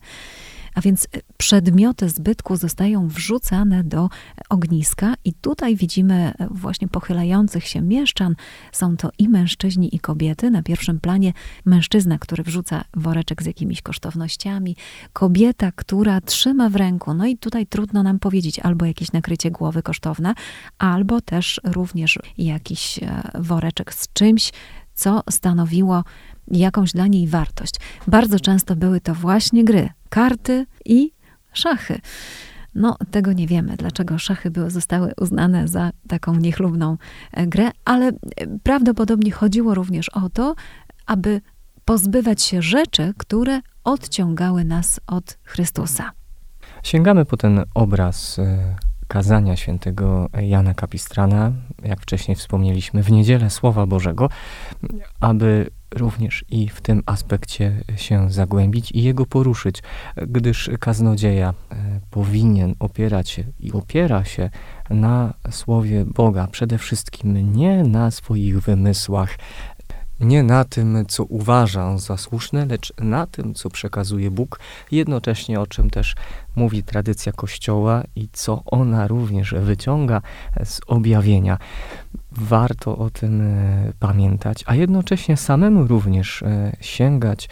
A 0.75 0.81
więc 0.81 1.05
e, 1.05 1.21
przedmioty 1.37 2.09
zbytku 2.09 2.57
zostają 2.57 3.09
wrzucane 3.09 3.85
do 3.85 4.09
ogniska, 4.49 5.15
i 5.25 5.33
tutaj 5.33 5.77
widzimy 5.77 6.15
e, 6.39 6.49
właśnie 6.51 6.89
pochylających 6.89 7.67
się 7.67 7.83
mieszczan. 7.83 8.35
Są 8.73 8.97
to 8.97 9.11
i 9.19 9.29
mężczyźni, 9.29 9.97
i 9.97 10.01
kobiety. 10.01 10.51
Na 10.51 10.63
pierwszym 10.63 11.01
planie 11.01 11.33
mężczyzna, 11.65 12.19
który 12.19 12.43
wrzuca 12.43 12.85
woreczek 12.95 13.43
z 13.43 13.47
jakimiś 13.47 13.83
kosztownościami, 13.83 14.77
kobieta, 15.13 15.73
która 15.73 16.21
trzyma 16.21 16.71
w 16.71 16.77
ręku, 16.77 17.15
no 17.15 17.27
i 17.27 17.39
tutaj 17.39 17.67
trudno 17.67 18.03
nam 18.03 18.19
powiedzieć, 18.19 18.59
albo 18.59 18.85
jakieś 18.85 19.13
nakrycie 19.13 19.51
głowy 19.51 19.83
kosztowne, 19.83 20.35
albo 20.79 21.21
też 21.21 21.61
również 21.65 22.19
jakiś 22.39 22.99
e, 22.99 23.23
woreczek 23.35 23.95
z 23.95 24.13
czymś, 24.13 24.53
co 24.95 25.23
stanowiło 25.31 26.05
jakąś 26.51 26.93
dla 26.93 27.07
niej 27.07 27.27
wartość. 27.27 27.75
Bardzo 28.07 28.41
często 28.41 28.77
były 28.77 29.01
to 29.01 29.15
właśnie 29.15 29.65
gry, 29.65 29.89
karty 30.09 30.67
i 30.85 31.13
szachy. 31.53 32.01
No, 32.75 32.97
tego 33.11 33.33
nie 33.33 33.47
wiemy, 33.47 33.77
dlaczego 33.77 34.19
szachy 34.19 34.51
były, 34.51 34.71
zostały 34.71 35.13
uznane 35.21 35.69
za 35.69 35.91
taką 36.09 36.35
niechlubną 36.35 36.97
e, 37.33 37.47
grę, 37.47 37.71
ale 37.85 38.09
e, 38.09 38.13
prawdopodobnie 38.63 39.33
chodziło 39.33 39.75
również 39.75 40.09
o 40.09 40.29
to, 40.31 40.55
aby 41.07 41.41
pozbywać 41.85 42.43
się 42.43 42.63
rzeczy, 42.63 43.15
które 43.17 43.61
odciągały 43.85 44.65
nas 44.65 45.01
od 45.07 45.39
Chrystusa. 45.45 46.11
Sięgamy 46.83 47.25
po 47.25 47.37
ten 47.37 47.65
obraz 47.75 48.39
e, 48.39 48.77
kazania 49.09 49.57
świętego 49.57 50.29
Jana 50.43 50.75
Kapistrana, 50.75 51.53
jak 51.83 52.01
wcześniej 52.01 52.37
wspomnieliśmy, 52.37 53.03
w 53.03 53.11
niedzielę 53.11 53.51
Słowa 53.51 53.87
Bożego, 53.87 54.29
aby 55.21 55.71
również 55.95 56.45
i 56.51 56.69
w 56.69 56.81
tym 56.81 57.03
aspekcie 57.07 57.85
się 57.97 58.31
zagłębić 58.31 58.93
i 58.93 59.03
jego 59.03 59.27
poruszyć, 59.27 59.83
gdyż 60.17 60.71
kaznodzieja 60.81 61.55
e, 61.71 62.01
powinien 62.11 62.75
opierać 62.79 63.31
się 63.31 63.45
i 63.61 63.73
opiera 63.73 64.25
się 64.25 64.51
na 64.91 65.35
słowie 65.51 66.05
Boga, 66.05 66.47
przede 66.47 66.79
wszystkim 66.79 67.53
nie 67.53 67.85
na 67.85 68.11
swoich 68.11 68.61
wymysłach, 68.61 69.39
nie 70.21 70.43
na 70.43 70.65
tym, 70.65 71.05
co 71.09 71.25
uważa 71.25 71.99
za 71.99 72.17
słuszne, 72.17 72.67
lecz 72.67 72.93
na 72.99 73.27
tym, 73.27 73.55
co 73.55 73.71
przekazuje 73.71 74.31
Bóg, 74.31 74.61
jednocześnie 74.91 75.61
o 75.61 75.67
czym 75.67 75.91
też 75.91 76.15
mówi 76.57 76.83
tradycja 76.83 77.33
Kościoła 77.33 78.03
i 78.17 78.29
co 78.33 78.63
ona 78.67 79.07
również 79.07 79.55
wyciąga 79.55 80.23
z 80.65 80.81
objawienia. 80.87 81.59
Warto 82.33 82.99
o 82.99 83.11
tym 83.11 83.41
e, 83.41 83.93
pamiętać, 84.01 84.65
a 84.67 84.75
jednocześnie 84.75 85.37
samemu 85.37 85.87
również 85.87 86.43
e, 86.43 86.77
sięgać 86.81 87.49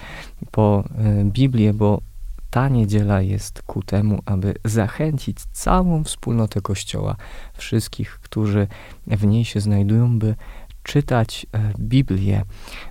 po 0.50 0.84
e, 0.98 1.24
Biblię, 1.24 1.74
bo 1.74 2.00
ta 2.50 2.68
niedziela 2.68 3.22
jest 3.22 3.62
ku 3.62 3.82
temu, 3.82 4.22
aby 4.26 4.54
zachęcić 4.64 5.38
całą 5.52 6.04
wspólnotę 6.04 6.60
Kościoła, 6.60 7.16
wszystkich, 7.54 8.18
którzy 8.22 8.66
w 9.06 9.26
niej 9.26 9.44
się 9.44 9.60
znajdują, 9.60 10.18
by 10.18 10.34
czytać 10.86 11.46
e, 11.52 11.72
Biblię, 11.78 12.42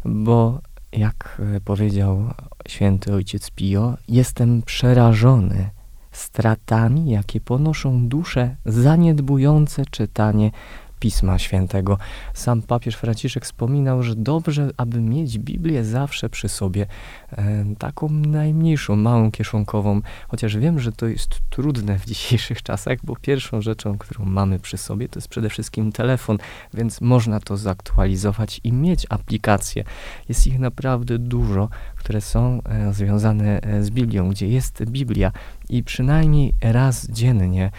bo 0.05 0.61
jak 0.91 1.41
e, 1.55 1.61
powiedział 1.61 2.29
święty 2.67 3.13
ojciec 3.13 3.51
Pio, 3.51 3.97
jestem 4.07 4.61
przerażony 4.61 5.69
stratami, 6.11 7.09
jakie 7.09 7.41
ponoszą 7.41 8.07
dusze 8.07 8.55
zaniedbujące 8.65 9.85
czytanie 9.85 10.51
Pisma 10.99 11.39
Świętego. 11.39 11.97
Sam 12.33 12.61
papież 12.61 12.95
Franciszek 12.95 13.45
wspominał, 13.45 14.03
że 14.03 14.15
dobrze, 14.15 14.69
aby 14.77 15.01
mieć 15.01 15.39
Biblię 15.39 15.83
zawsze 15.83 16.29
przy 16.29 16.49
sobie, 16.49 16.85
e, 17.31 17.65
taką 17.77 18.09
najmniejszą, 18.09 18.95
małą 18.95 19.31
kieszonkową, 19.31 20.01
chociaż 20.27 20.57
wiem, 20.57 20.79
że 20.79 20.91
to 20.91 21.07
jest 21.07 21.39
trudne 21.49 21.99
w 21.99 22.05
dzisiejszych 22.05 22.63
czasach, 22.63 22.97
bo 23.03 23.15
pierwszą 23.15 23.61
rzeczą, 23.61 23.97
którą 23.97 24.25
mamy 24.25 24.59
przy 24.59 24.77
sobie, 24.77 25.09
to 25.09 25.19
jest 25.19 25.27
przede 25.27 25.49
wszystkim 25.49 25.91
telefon, 25.91 26.37
więc 26.73 27.01
można 27.01 27.39
to 27.39 27.57
zaktualizować 27.57 28.61
i 28.63 28.73
mieć 28.73 29.05
aplikacje. 29.09 29.83
Jest 30.29 30.47
ich 30.47 30.59
naprawdę 30.59 31.19
dużo, 31.19 31.69
które 31.95 32.21
są 32.21 32.61
e, 32.63 32.93
związane 32.93 33.61
e, 33.61 33.83
z 33.83 33.89
Biblią, 33.89 34.29
gdzie 34.29 34.47
jest 34.47 34.85
Biblia 34.85 35.31
i 35.69 35.83
przynajmniej 35.83 36.53
raz 36.61 37.07
dziennie 37.07 37.71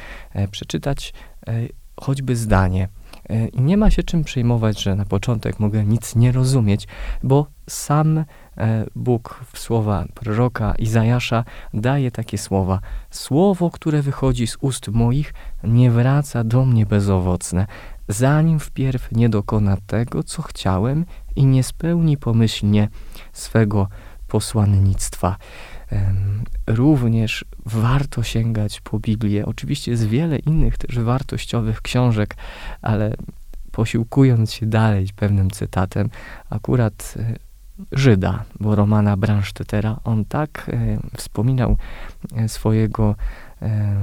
przeczytać 0.51 1.13
choćby 2.01 2.37
zdanie. 2.37 2.89
I 3.53 3.61
nie 3.61 3.77
ma 3.77 3.91
się 3.91 4.03
czym 4.03 4.25
przejmować, 4.25 4.83
że 4.83 4.95
na 4.95 5.05
początek 5.05 5.61
mogę 5.61 5.85
nic 5.85 6.17
nie 6.17 6.33
rozumieć, 6.33 6.89
bo 7.23 7.47
sam 7.69 8.19
e, 8.19 8.25
Bóg 8.97 9.41
w 9.53 9.59
słowa 9.59 10.05
proroka 10.15 10.75
Izajasza 10.75 11.45
daje 11.75 12.11
takie 12.11 12.39
słowa: 12.39 12.81
Słowo, 13.11 13.71
które 13.71 14.03
wychodzi 14.03 14.47
z 14.47 14.57
ust 14.61 14.89
moich, 14.89 15.35
nie 15.65 15.91
wraca 15.91 16.45
do 16.45 16.65
mnie 16.65 16.87
bezowocne, 16.87 17.67
zanim 18.09 18.61
wpierw 18.61 19.13
nie 19.13 19.29
dokona 19.29 19.77
tego, 19.87 20.23
co 20.23 20.43
chciałem 20.43 21.05
i 21.37 21.47
nie 21.47 21.63
spełni 21.63 22.17
pomyślnie 22.17 22.89
swego 23.33 23.89
posłannictwa. 24.29 25.37
Również 26.67 27.45
warto 27.67 28.23
sięgać 28.23 28.81
po 28.81 28.99
Biblię. 28.99 29.47
Oczywiście 29.47 29.91
jest 29.91 30.09
wiele 30.09 30.39
innych 30.39 30.79
też 30.79 30.99
wartościowych 30.99 31.83
książek, 31.83 32.37
ale 32.83 33.15
posiłkując 33.73 34.53
się 34.53 34.67
dalej 34.67 35.07
pewnym 35.17 35.51
cytatem, 35.51 36.11
akurat 36.51 37.15
e, 37.17 37.35
Żyda, 37.93 38.45
bo 38.61 38.75
Romana 38.75 39.17
Bransztetera, 39.17 40.01
on 40.05 40.25
tak 40.25 40.71
e, 40.73 40.99
wspominał 41.17 41.77
e, 42.37 42.49
swojego 42.49 43.15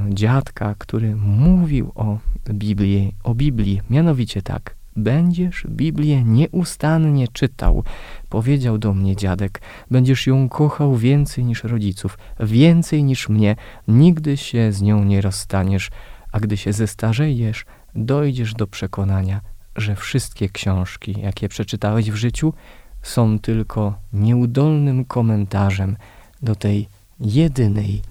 dziadka, 0.09 0.75
który 0.77 1.15
mówił 1.15 1.91
o 1.95 2.17
Biblii, 2.49 3.15
o 3.23 3.35
Biblii, 3.35 3.81
mianowicie 3.89 4.41
tak. 4.41 4.75
Będziesz 4.95 5.67
Biblię 5.69 6.23
nieustannie 6.23 7.27
czytał, 7.27 7.83
powiedział 8.29 8.77
do 8.77 8.93
mnie 8.93 9.15
dziadek. 9.15 9.61
Będziesz 9.91 10.27
ją 10.27 10.49
kochał 10.49 10.95
więcej 10.95 11.45
niż 11.45 11.63
rodziców, 11.63 12.17
więcej 12.39 13.03
niż 13.03 13.29
mnie. 13.29 13.55
Nigdy 13.87 14.37
się 14.37 14.71
z 14.71 14.81
nią 14.81 15.03
nie 15.03 15.21
rozstaniesz, 15.21 15.89
a 16.31 16.39
gdy 16.39 16.57
się 16.57 16.73
zestarzejesz, 16.73 17.65
dojdziesz 17.95 18.53
do 18.53 18.67
przekonania, 18.67 19.41
że 19.75 19.95
wszystkie 19.95 20.49
książki, 20.49 21.15
jakie 21.21 21.49
przeczytałeś 21.49 22.11
w 22.11 22.15
życiu, 22.15 22.53
są 23.01 23.39
tylko 23.39 23.93
nieudolnym 24.13 25.05
komentarzem 25.05 25.97
do 26.41 26.55
tej 26.55 26.87
jedynej 27.19 28.01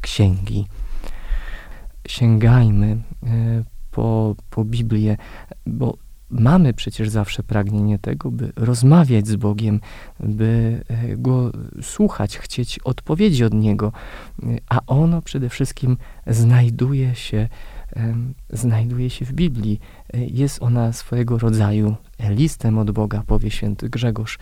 księgi. 0.00 0.66
Sięgajmy 2.08 2.86
e, 2.86 2.96
po, 3.90 4.34
po 4.50 4.64
Biblię, 4.64 5.16
bo 5.66 5.96
mamy 6.30 6.74
przecież 6.74 7.08
zawsze 7.08 7.42
pragnienie 7.42 7.98
tego, 7.98 8.30
by 8.30 8.52
rozmawiać 8.56 9.28
z 9.28 9.36
Bogiem, 9.36 9.80
by 10.20 10.82
e, 10.88 11.16
Go 11.16 11.52
słuchać, 11.82 12.38
chcieć 12.38 12.78
odpowiedzi 12.78 13.44
od 13.44 13.54
Niego, 13.54 13.92
a 14.68 14.80
ono 14.86 15.22
przede 15.22 15.48
wszystkim 15.48 15.96
znajduje 16.26 17.14
się, 17.14 17.48
znajduje 18.50 19.10
się 19.10 19.24
w 19.24 19.32
Biblii. 19.32 19.80
E, 20.14 20.24
jest 20.24 20.62
ona 20.62 20.92
swojego 20.92 21.38
rodzaju 21.38 21.96
listem 22.20 22.78
od 22.78 22.90
Boga, 22.90 23.22
powie 23.26 23.50
święty 23.50 23.88
Grzegorz. 23.88 24.38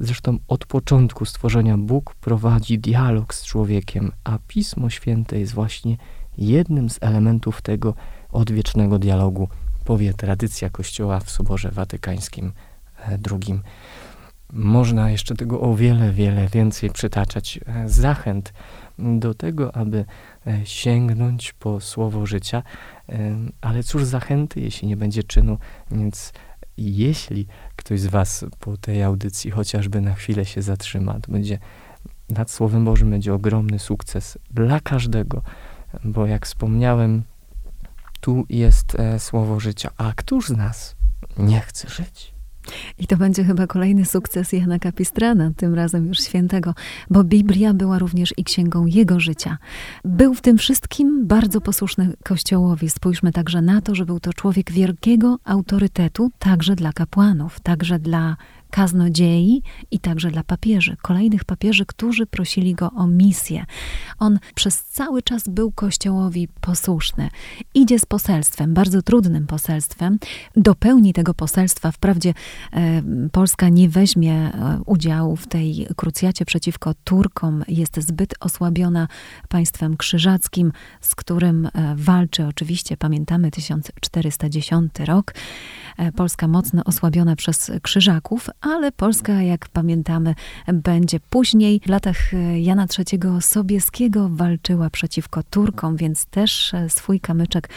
Zresztą 0.00 0.38
od 0.48 0.66
początku 0.66 1.24
stworzenia 1.24 1.78
Bóg 1.78 2.14
prowadzi 2.14 2.78
dialog 2.78 3.34
z 3.34 3.44
człowiekiem, 3.44 4.12
a 4.24 4.38
Pismo 4.48 4.90
Święte 4.90 5.38
jest 5.38 5.54
właśnie 5.54 5.96
jednym 6.38 6.90
z 6.90 6.98
elementów 7.00 7.62
tego 7.62 7.94
odwiecznego 8.32 8.98
dialogu 8.98 9.48
powie 9.88 10.14
tradycja 10.14 10.70
Kościoła 10.70 11.20
w 11.20 11.30
Soborze 11.30 11.70
Watykańskim 11.70 12.52
II. 13.08 13.52
E, 13.52 13.60
Można 14.52 15.10
jeszcze 15.10 15.34
tego 15.34 15.60
o 15.60 15.74
wiele, 15.74 16.12
wiele 16.12 16.48
więcej 16.48 16.90
przytaczać. 16.90 17.60
E, 17.66 17.88
zachęt 17.88 18.52
do 18.98 19.34
tego, 19.34 19.76
aby 19.76 20.04
e, 20.46 20.66
sięgnąć 20.66 21.52
po 21.52 21.80
słowo 21.80 22.26
życia, 22.26 22.62
ale 23.60 23.82
cóż 23.82 24.04
zachęty, 24.04 24.60
jeśli 24.60 24.88
nie 24.88 24.96
będzie 24.96 25.22
czynu, 25.22 25.58
więc 25.90 26.32
jeśli 26.76 27.46
ktoś 27.76 28.00
z 28.00 28.06
Was 28.06 28.44
po 28.60 28.76
tej 28.76 29.02
audycji 29.02 29.50
chociażby 29.50 30.00
na 30.00 30.14
chwilę 30.14 30.44
się 30.44 30.62
zatrzyma, 30.62 31.20
to 31.20 31.32
będzie 31.32 31.58
nad 32.30 32.50
Słowem 32.50 32.84
Bożym 32.84 33.10
będzie 33.10 33.34
ogromny 33.34 33.78
sukces 33.78 34.38
dla 34.50 34.80
każdego, 34.80 35.42
bo 36.04 36.26
jak 36.26 36.46
wspomniałem, 36.46 37.22
tu 38.20 38.46
jest 38.48 38.94
e, 38.94 39.18
słowo 39.18 39.60
życia. 39.60 39.90
A 39.96 40.12
któż 40.16 40.48
z 40.48 40.56
nas 40.56 40.96
nie 41.38 41.60
chce 41.60 41.88
żyć? 41.88 42.38
I 42.98 43.06
to 43.06 43.16
będzie 43.16 43.44
chyba 43.44 43.66
kolejny 43.66 44.04
sukces 44.04 44.52
Jana 44.52 44.78
Kapistrana, 44.78 45.50
tym 45.56 45.74
razem 45.74 46.06
już 46.06 46.18
świętego, 46.18 46.74
bo 47.10 47.24
Biblia 47.24 47.74
była 47.74 47.98
również 47.98 48.34
i 48.36 48.44
księgą 48.44 48.86
jego 48.86 49.20
życia. 49.20 49.58
Był 50.04 50.34
w 50.34 50.40
tym 50.40 50.58
wszystkim 50.58 51.26
bardzo 51.26 51.60
posłuszny 51.60 52.12
Kościołowi. 52.24 52.90
Spójrzmy 52.90 53.32
także 53.32 53.62
na 53.62 53.80
to, 53.80 53.94
że 53.94 54.06
był 54.06 54.20
to 54.20 54.32
człowiek 54.32 54.72
wielkiego 54.72 55.38
autorytetu, 55.44 56.30
także 56.38 56.76
dla 56.76 56.92
kapłanów, 56.92 57.60
także 57.60 57.98
dla 57.98 58.36
kaznodziei 58.70 59.62
i 59.90 59.98
także 59.98 60.30
dla 60.30 60.44
papieży, 60.44 60.96
kolejnych 61.02 61.44
papieży, 61.44 61.86
którzy 61.86 62.26
prosili 62.26 62.74
go 62.74 62.90
o 62.90 63.06
misję. 63.06 63.64
On 64.18 64.38
przez 64.54 64.84
cały 64.84 65.22
czas 65.22 65.48
był 65.48 65.72
Kościołowi 65.72 66.48
posłuszny. 66.60 67.28
Idzie 67.74 67.98
z 67.98 68.06
poselstwem, 68.06 68.74
bardzo 68.74 69.02
trudnym 69.02 69.46
poselstwem, 69.46 70.18
dopełni 70.56 71.12
tego 71.12 71.34
poselstwa. 71.34 71.92
Wprawdzie 71.92 72.34
e, 72.72 73.02
Polska 73.32 73.68
nie 73.68 73.88
weźmie 73.88 74.34
e, 74.34 74.80
udziału 74.86 75.36
w 75.36 75.46
tej 75.46 75.86
krucjacie 75.96 76.44
przeciwko 76.44 76.94
Turkom, 77.04 77.64
jest 77.68 78.00
zbyt 78.00 78.34
osłabiona 78.40 79.08
państwem 79.48 79.96
krzyżackim, 79.96 80.72
z 81.00 81.14
którym 81.14 81.66
e, 81.66 81.94
walczy 81.96 82.46
oczywiście, 82.46 82.96
pamiętamy 82.96 83.50
1410 83.50 84.92
rok. 84.98 85.34
E, 85.98 86.12
Polska 86.12 86.48
mocno 86.48 86.84
osłabiona 86.84 87.36
przez 87.36 87.72
krzyżaków, 87.82 88.50
ale 88.60 88.92
Polska, 88.92 89.32
jak 89.42 89.68
pamiętamy, 89.68 90.34
będzie 90.72 91.20
później. 91.20 91.80
W 91.86 91.88
latach 91.88 92.34
e, 92.34 92.60
Jana 92.60 92.86
III 92.98 93.20
Sobieskiego 93.40 94.28
walczyła 94.32 94.90
przeciwko 94.90 95.42
Turkom, 95.42 95.96
więc 95.96 96.26
też 96.26 96.74
e, 96.74 96.88
swój 96.88 97.20
kamyczek 97.20 97.68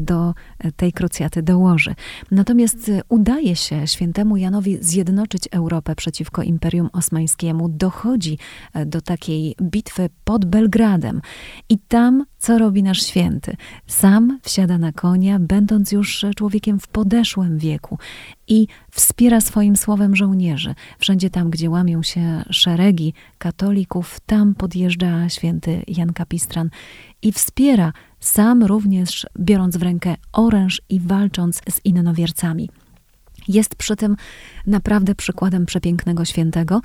do 0.00 0.34
tej 0.76 0.92
krucjaty 0.92 1.42
dołoży. 1.42 1.94
Natomiast 2.30 2.90
udaje 3.08 3.56
się 3.56 3.86
świętemu 3.86 4.36
Janowi 4.36 4.78
zjednoczyć 4.80 5.48
Europę 5.50 5.94
przeciwko 5.94 6.42
Imperium 6.42 6.90
Osmańskiemu. 6.92 7.68
Dochodzi 7.68 8.38
do 8.86 9.00
takiej 9.00 9.56
bitwy 9.62 10.08
pod 10.24 10.44
Belgradem 10.44 11.20
i 11.68 11.78
tam 11.78 12.24
co 12.38 12.58
robi 12.58 12.82
nasz 12.82 13.02
święty? 13.02 13.56
Sam 13.86 14.38
wsiada 14.42 14.78
na 14.78 14.92
konia, 14.92 15.38
będąc 15.38 15.92
już 15.92 16.24
człowiekiem 16.36 16.80
w 16.80 16.88
podeszłym 16.88 17.58
wieku 17.58 17.98
i 18.48 18.66
wspiera 18.90 19.40
swoim 19.40 19.76
słowem 19.76 20.16
żołnierzy. 20.16 20.74
Wszędzie 20.98 21.30
tam, 21.30 21.50
gdzie 21.50 21.70
łamią 21.70 22.02
się 22.02 22.42
szeregi 22.50 23.14
katolików, 23.38 24.20
tam 24.26 24.54
podjeżdża 24.54 25.28
święty 25.28 25.82
Jan 25.88 26.12
Kapistran 26.12 26.70
i 27.22 27.32
wspiera, 27.32 27.92
sam 28.20 28.62
również 28.62 29.26
biorąc 29.40 29.76
w 29.76 29.82
rękę 29.82 30.16
oręż 30.32 30.82
i 30.88 31.00
walcząc 31.00 31.62
z 31.70 31.80
innowiercami. 31.84 32.70
Jest 33.48 33.74
przy 33.74 33.96
tym 33.96 34.16
naprawdę 34.66 35.14
przykładem 35.14 35.66
przepięknego 35.66 36.24
świętego 36.24 36.80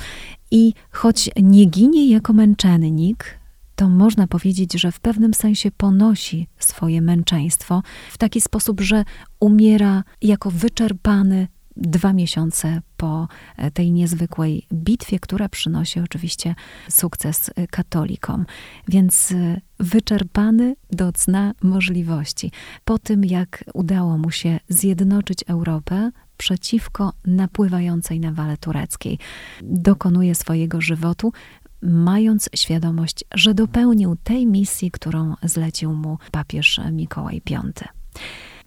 i 0.52 0.74
choć 0.92 1.30
nie 1.42 1.66
ginie 1.66 2.10
jako 2.10 2.34
męczennik, 2.34 3.40
to 3.76 3.90
można 3.90 4.28
powiedzieć, 4.28 4.74
że 4.74 4.92
w 4.92 5.00
pewnym 5.00 5.34
sensie 5.34 5.72
ponosi 5.72 6.48
swoje 6.60 7.02
męczeństwo 7.02 7.84
w 8.12 8.18
taki 8.18 8.42
sposób, 8.42 8.82
że 8.82 9.04
umiera 9.40 10.04
jako 10.22 10.52
wyczerpany 10.52 11.48
dwa 11.78 12.14
miesiące 12.14 12.82
po 12.98 13.28
e, 13.58 13.72
tej 13.72 13.92
niezwykłej 13.92 14.68
bitwie, 14.74 15.20
która 15.20 15.50
przynosi 15.50 16.00
oczywiście 16.00 16.56
sukces 16.90 17.52
e, 17.56 17.68
katolikom. 17.68 18.46
Więc 18.88 19.32
e, 19.32 19.62
wyczerpany 19.80 20.76
do 20.92 21.12
cna 21.12 21.54
możliwości. 21.62 22.52
Po 22.86 23.00
tym, 23.00 23.26
jak 23.26 23.64
udało 23.74 24.18
mu 24.18 24.32
się 24.32 24.60
zjednoczyć 24.70 25.44
Europę, 25.48 26.12
przeciwko 26.38 27.14
napływającej 27.26 28.20
nawale 28.20 28.58
tureckiej. 28.58 29.20
Dokonuje 29.62 30.36
swojego 30.36 30.82
żywotu, 30.82 31.34
mając 31.82 32.50
świadomość, 32.56 33.24
że 33.34 33.54
dopełnił 33.54 34.16
tej 34.24 34.46
misji, 34.46 34.92
którą 34.92 35.34
zlecił 35.44 35.94
mu 35.94 36.18
papież 36.32 36.82
Mikołaj 36.92 37.42
V. 37.50 37.72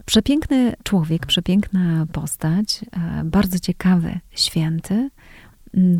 Przepiękny 0.08 0.74
człowiek, 0.82 1.26
przepiękna 1.26 2.06
postać, 2.12 2.80
e, 2.92 3.24
bardzo 3.24 3.58
ciekawy 3.58 4.20
święty, 4.30 5.10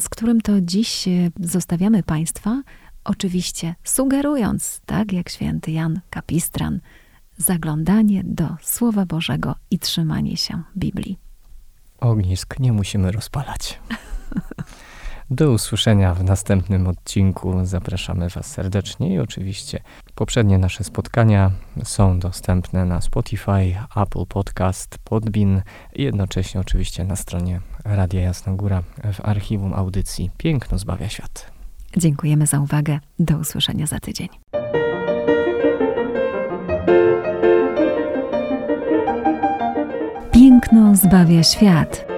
z 0.01 0.09
którym 0.09 0.41
to 0.41 0.61
dziś 0.61 1.05
zostawiamy 1.41 2.03
Państwa, 2.03 2.63
oczywiście 3.05 3.75
sugerując, 3.85 4.81
tak 4.87 5.13
jak 5.13 5.29
święty 5.29 5.71
Jan 5.71 6.01
Kapistran, 6.11 6.81
zaglądanie 7.37 8.23
do 8.25 8.49
Słowa 8.63 9.07
Bożego 9.07 9.55
i 9.71 9.79
trzymanie 9.79 10.37
się 10.37 10.63
Biblii. 10.77 11.19
Ognisk 12.01 12.59
nie 12.59 12.73
musimy 12.73 13.13
rozpalać. 13.13 13.79
Do 15.31 15.51
usłyszenia 15.51 16.15
w 16.15 16.25
następnym 16.25 16.87
odcinku. 16.87 17.65
Zapraszamy 17.65 18.29
Was 18.29 18.47
serdecznie 18.47 19.15
i 19.15 19.19
oczywiście 19.19 19.81
poprzednie 20.15 20.59
nasze 20.59 20.85
spotkania 20.85 21.51
są 21.85 22.19
dostępne 22.19 22.85
na 22.85 23.01
Spotify, 23.01 23.75
Apple 23.97 24.27
Podcast, 24.29 24.99
Podbin 25.05 25.63
i 25.95 26.03
jednocześnie 26.03 26.61
oczywiście 26.61 27.05
na 27.05 27.17
stronie 27.17 27.61
Radia 27.85 28.21
Jasna 28.21 28.53
Góra 28.53 28.83
w 29.13 29.21
archiwum 29.21 29.75
audycji 29.75 30.31
Piękno 30.39 30.79
zbawia 30.79 31.09
świat. 31.09 31.51
Dziękujemy 31.97 32.47
za 32.47 32.61
uwagę. 32.61 32.99
Do 33.19 33.39
usłyszenia 33.39 33.87
za 33.87 34.01
tydzień. 34.01 34.29
Piękno 40.33 40.97
zbawia 40.97 41.43
świat. 41.43 42.18